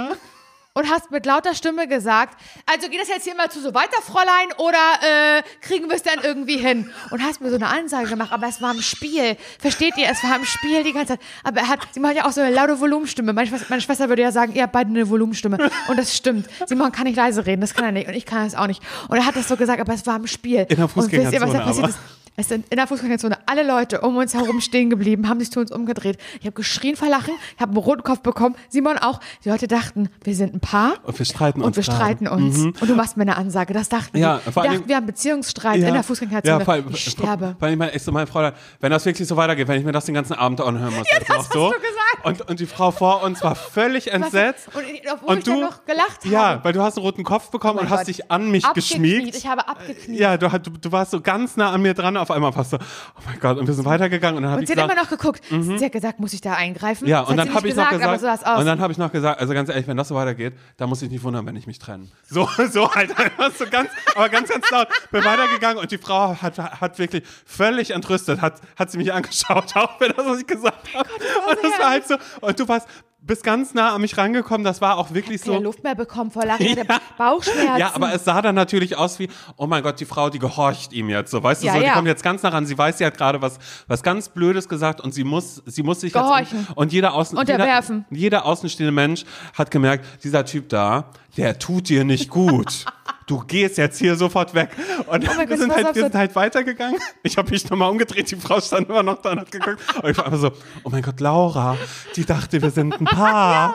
[0.75, 4.03] und hast mit lauter Stimme gesagt, also geht das jetzt hier mal zu so weiter,
[4.03, 6.91] Fräulein, oder äh, kriegen wir es dann irgendwie hin?
[7.11, 9.37] Und hast mir so eine Ansage gemacht, aber es war im Spiel.
[9.61, 10.09] Versteht ihr?
[10.11, 11.21] Es war im Spiel die ganze Zeit.
[11.45, 13.33] Aber er hat, sie macht ja auch so eine laute Volumenstimme.
[13.33, 15.71] Meine Schwester, meine Schwester würde ja sagen, ihr habt beide eine Volumenstimme.
[15.89, 16.49] Und das stimmt.
[16.67, 18.09] Simon kann nicht leise reden, das kann er nicht.
[18.09, 18.83] Und ich kann das auch nicht.
[19.09, 20.67] Und er hat das so gesagt, aber es war im Spiel.
[20.69, 21.99] In der Und wisst ihr, was da Fußgängerzone passiert ist?
[22.37, 25.61] Es sind in der Fußgängerzone alle Leute um uns herum stehen geblieben, haben sich zu
[25.61, 26.19] uns umgedreht.
[26.41, 28.57] Ich habe geschrien vor Lachen, ich habe einen roten Kopf bekommen.
[28.69, 29.21] Simon auch.
[29.45, 30.95] Die Leute dachten, wir sind ein Paar.
[31.05, 31.97] Und wir streiten Und uns wir gerade.
[31.97, 32.59] streiten uns.
[32.59, 33.73] Und du machst mir eine Ansage.
[33.73, 34.51] Das dachten Ja, die.
[34.51, 36.59] vor Die allem- dachten, wir haben Beziehungsstreit in der Fußgängerzone.
[36.59, 37.55] Ja, vor allem, ich sterbe.
[37.61, 39.93] Weil ich meine, echt so, mein Fräulein, wenn das wirklich so weitergeht, wenn ich mir
[39.93, 42.25] das den ganzen Abend anhören muss, ja, das hast du gesagt.
[42.25, 44.69] Und, und die Frau vor uns war völlig entsetzt.
[44.75, 46.29] Und ich- obwohl ich dann noch gelacht habe.
[46.35, 48.09] Ja, weil du hast einen roten Kopf bekommen Oh und mein hast Gott.
[48.09, 49.37] dich an mich geschmiegt.
[49.37, 50.19] Ich habe abgekniet.
[50.19, 52.77] Ja, du, du, du warst so ganz nah an mir dran, auf einmal warst du,
[52.79, 54.93] oh mein Gott, und wir sind weitergegangen und dann habe Und ich sie hat gesagt,
[54.93, 55.43] immer noch geguckt.
[55.79, 57.05] Sie hat gesagt, muss ich da eingreifen?
[57.05, 57.11] Mhm.
[57.11, 58.99] ja, Das und hat dann habe ich noch aber gesagt, so und dann habe ich
[58.99, 61.57] noch gesagt, also ganz ehrlich, wenn das so weitergeht, dann muss ich nicht wundern, wenn
[61.57, 62.09] ich mich trenne.
[62.29, 64.89] So, so halt einfach so ganz, aber ganz, ganz laut.
[65.11, 69.77] Bin weitergegangen und die Frau hat, hat wirklich völlig entrüstet, hat, hat sie mich angeschaut,
[69.77, 71.09] auch für das, was ich gesagt habe.
[71.09, 72.89] Und das war halt so, und du warst,
[73.27, 75.63] bist ganz nah an mich rangekommen, das war auch wirklich keine so.
[75.63, 77.79] Luft mehr bekommen vor Lachen, ich hatte Bauchschmerzen.
[77.79, 80.93] Ja, aber es sah dann natürlich aus wie, oh mein Gott, die Frau, die gehorcht
[80.93, 81.31] ihm jetzt.
[81.31, 81.95] So, weißt du, Ja, so, die ja.
[81.95, 82.67] kommt jetzt ganz nah ran.
[82.67, 86.01] Sie weiß, sie hat gerade was, was ganz Blödes gesagt und sie muss, sie muss
[86.01, 86.61] sich Gehorchen.
[86.61, 86.77] jetzt.
[86.77, 88.05] Und jeder, Außen, Unterwerfen.
[88.11, 89.25] Jeder, jeder außenstehende Mensch
[89.57, 92.85] hat gemerkt, dieser Typ da, der tut dir nicht gut.
[93.27, 94.71] Du gehst jetzt hier sofort weg.
[95.07, 96.99] Und Oh wir, Gott, sind halt, wir sind halt weitergegangen.
[97.23, 99.79] Ich habe mich nochmal umgedreht, die Frau stand immer noch da und hat geguckt.
[100.03, 100.51] Und ich war einfach so,
[100.83, 101.77] oh mein Gott, Laura,
[102.17, 103.75] die dachte, wir sind ein Paar.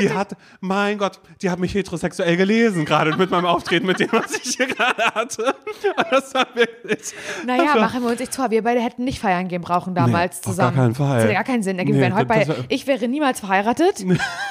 [0.00, 4.08] die hat, mein Gott, die hat mich heterosexuell gelesen, gerade mit meinem Auftreten, mit dem,
[4.12, 5.44] was ich hier gerade hatte.
[5.96, 7.12] Und das war wirklich.
[7.46, 8.50] Naja, war, machen wir uns nicht vor.
[8.50, 10.74] Wir beide hätten nicht feiern gehen brauchen damals Nee, auf zusammen.
[10.76, 11.14] gar keinen Fall.
[11.14, 11.98] Das hätte gar keinen Sinn ergeben.
[11.98, 14.04] Nee, wären heute bei, ich wäre niemals verheiratet.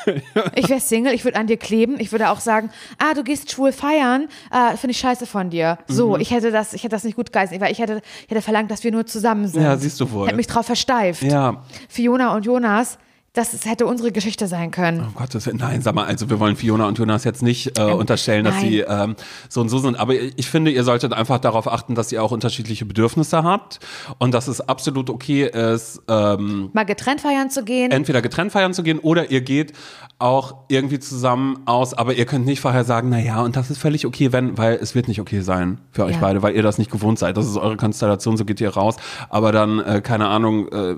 [0.55, 1.13] ich wäre Single.
[1.13, 1.99] Ich würde an dir kleben.
[1.99, 4.27] Ich würde auch sagen, ah, du gehst schwul feiern.
[4.51, 5.77] Äh, Finde ich scheiße von dir.
[5.87, 6.21] So, Mhm.
[6.21, 8.71] ich hätte das, ich hätte das nicht gut geheißen, weil ich hätte, ich hätte verlangt,
[8.71, 9.61] dass wir nur zusammen sind.
[9.63, 10.27] Ja, siehst du wohl.
[10.27, 11.23] Hätte mich drauf versteift.
[11.23, 12.97] ja, Fiona und Jonas,
[13.33, 15.13] das hätte unsere Geschichte sein können.
[15.13, 15.57] Gottes Willen.
[15.57, 18.69] Nein, sag mal, also wir wollen Fiona und Jonas jetzt nicht äh, unterstellen, dass nein.
[18.69, 19.15] sie ähm,
[19.47, 19.95] so und so sind.
[19.95, 23.79] Aber ich finde, ihr solltet einfach darauf achten, dass ihr auch unterschiedliche Bedürfnisse habt
[24.17, 27.91] und dass es absolut okay ist, ähm, Mal getrennt feiern zu gehen.
[27.91, 29.73] entweder getrennt feiern zu gehen oder ihr geht
[30.19, 33.77] auch irgendwie zusammen aus, aber ihr könnt nicht vorher sagen, na ja, und das ist
[33.77, 36.21] völlig okay, wenn, weil es wird nicht okay sein für euch Ja.
[36.21, 37.37] beide, weil ihr das nicht gewohnt seid.
[37.37, 38.95] Das ist eure Konstellation, so geht ihr raus.
[39.29, 40.95] Aber dann, äh, keine Ahnung, äh,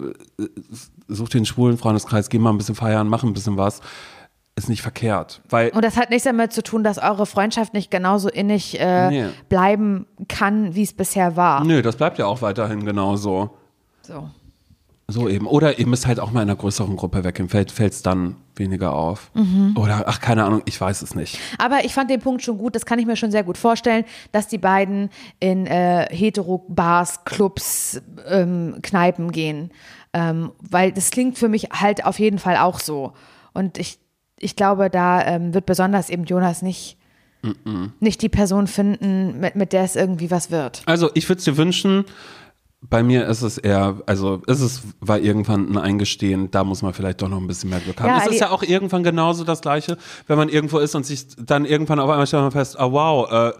[1.10, 3.82] sucht den schwulen Freundeskreis, geh mal ein bisschen feiern, mach ein bisschen was.
[4.56, 5.42] Ist nicht verkehrt.
[5.48, 9.10] Weil Und das hat nichts damit zu tun, dass eure Freundschaft nicht genauso innig äh,
[9.10, 9.26] Nee.
[9.48, 11.64] bleiben kann, wie es bisher war.
[11.64, 13.52] Nö, das bleibt ja auch weiterhin genauso.
[14.02, 14.30] So.
[15.12, 15.48] So eben.
[15.48, 17.50] Oder ihr müsst halt auch mal in einer größeren Gruppe weggehen.
[17.50, 19.32] Fällt es dann weniger auf.
[19.34, 19.76] Mhm.
[19.76, 21.40] Oder, ach, keine Ahnung, ich weiß es nicht.
[21.58, 24.04] Aber ich fand den Punkt schon gut, das kann ich mir schon sehr gut vorstellen,
[24.34, 25.10] dass die beiden
[25.40, 29.72] in äh, Hetero-Bars, Clubs, ähm, Kneipen gehen.
[30.14, 33.14] Ähm, weil das klingt für mich halt auf jeden Fall auch so.
[33.54, 34.00] Und ich,
[34.40, 36.98] ich glaube, da ähm, wird besonders eben Jonas nicht,
[38.00, 40.82] nicht die Person finden, mit, mit der es irgendwie was wird.
[40.86, 42.06] Also ich würde es dir wünschen,
[42.82, 46.94] bei mir ist es eher, also ist es war irgendwann ein Eingestehen, da muss man
[46.94, 48.08] vielleicht doch noch ein bisschen mehr Glück haben.
[48.08, 49.98] Ja, es ist ja auch irgendwann genauso das Gleiche,
[50.28, 53.30] wenn man irgendwo ist und sich dann irgendwann auf einmal stellt man fest, ah wow,
[53.30, 53.52] äh,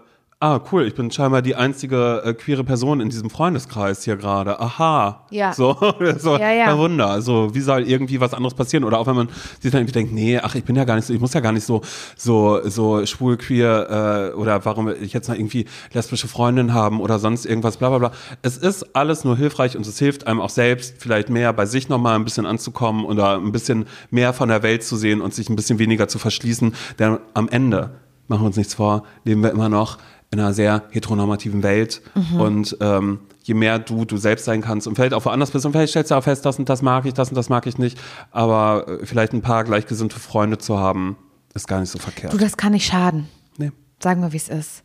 [0.42, 4.58] ah cool, ich bin scheinbar die einzige äh, queere Person in diesem Freundeskreis hier gerade.
[4.58, 5.26] Aha.
[5.30, 5.52] Ja.
[5.52, 5.76] So,
[6.18, 6.64] so Ja, ja.
[6.72, 7.08] ein Wunder.
[7.08, 8.84] Also wie soll irgendwie was anderes passieren?
[8.84, 9.28] Oder auch wenn man
[9.60, 11.40] sich dann irgendwie denkt, nee, ach, ich bin ja gar nicht so, ich muss ja
[11.40, 11.82] gar nicht so,
[12.16, 17.18] so, so schwul, queer äh, oder warum ich jetzt noch irgendwie lesbische Freundin haben oder
[17.18, 18.12] sonst irgendwas, bla bla bla.
[18.40, 21.90] Es ist alles nur hilfreich und es hilft einem auch selbst vielleicht mehr bei sich
[21.90, 25.50] nochmal ein bisschen anzukommen oder ein bisschen mehr von der Welt zu sehen und sich
[25.50, 26.74] ein bisschen weniger zu verschließen.
[26.98, 27.90] Denn am Ende,
[28.28, 29.98] machen wir uns nichts vor, leben wir immer noch
[30.32, 32.02] in einer sehr heteronormativen Welt
[32.38, 35.72] und ähm, je mehr du du selbst sein kannst und vielleicht auch woanders bist und
[35.72, 37.78] vielleicht stellst du auch fest, das und das mag ich, das und das mag ich
[37.78, 37.98] nicht,
[38.30, 41.16] aber äh, vielleicht ein paar gleichgesinnte Freunde zu haben,
[41.54, 42.32] ist gar nicht so verkehrt.
[42.32, 43.28] Du, das kann nicht schaden.
[43.58, 43.72] Nee.
[44.00, 44.84] Sagen wir, wie es ist.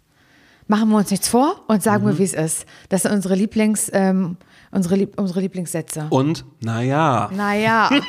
[0.67, 2.07] Machen wir uns nichts vor und sagen Mhm.
[2.09, 2.65] wir, wie es ist.
[2.89, 4.37] Das sind unsere Lieblings, ähm,
[4.71, 6.07] unsere, Lieb unsere Lieblingssätze.
[6.09, 7.91] Und, naja, Naja.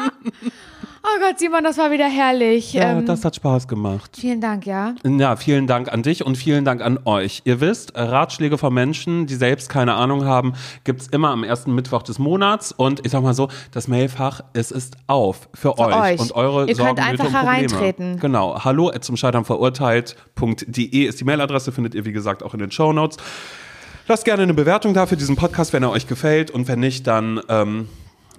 [1.04, 2.72] oh Gott, Simon, das war wieder herrlich.
[2.72, 4.16] ja, ähm, das hat Spaß gemacht.
[4.18, 4.94] vielen Dank, ja.
[5.04, 7.42] Ja, vielen Dank an dich und vielen Dank an euch.
[7.44, 12.02] Ihr wisst, Ratschläge von Menschen, die selbst keine Ahnung haben, gibt's immer am ersten Mittwoch
[12.02, 12.72] des Monats.
[12.72, 15.94] Und ich sag mal so, das Mailfach, es ist auf für, euch.
[15.94, 16.20] euch.
[16.20, 18.20] und eure Ihr könnt Sorgen, Nöte einfach und hereintreten.
[18.20, 18.64] Genau.
[18.64, 22.92] Hallo zum Scheitern verurteilt.de ist die Mailadresse, findet ihr wie gesagt auch in den Show
[22.92, 23.18] Notes.
[24.06, 26.50] Lasst gerne eine Bewertung da für diesen Podcast, wenn er euch gefällt.
[26.50, 27.88] Und wenn nicht, dann, ähm,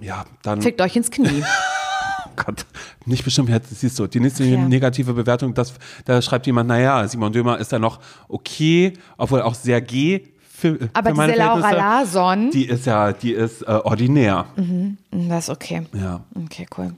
[0.00, 0.62] ja, dann.
[0.62, 1.42] Fickt euch ins Knie.
[2.36, 2.66] Gott,
[3.04, 3.48] nicht bestimmt.
[3.48, 4.58] Jetzt siehst du, die nächste Ja.
[4.58, 5.74] negative Bewertung, das,
[6.04, 10.22] da schreibt jemand, naja, Simon Dömer ist da noch okay, obwohl auch sehr G.
[10.58, 11.70] Für, Aber für diese Laura.
[11.70, 14.46] Larsson, Die ist ja, die ist äh, ordinär.
[15.10, 15.82] das ist okay.
[15.92, 16.92] Ja, Okay, cool.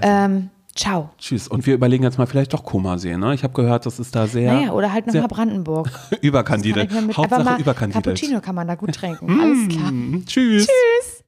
[0.00, 0.02] also.
[0.02, 1.10] Ähm, ciao.
[1.16, 1.46] tschüss.
[1.46, 3.20] Und wir überlegen jetzt mal vielleicht doch Koma sehen.
[3.20, 3.32] Ne?
[3.34, 5.88] Ich habe gehört, das ist da sehr Naja, oder halt nochmal Brandenburg.
[6.10, 7.92] mit- Hauptsache überkandidelt.
[7.92, 9.40] Cappuccino kann man da gut trinken.
[9.40, 9.92] Alles klar.
[10.26, 10.66] Tschüss.
[10.66, 11.22] Tschüss.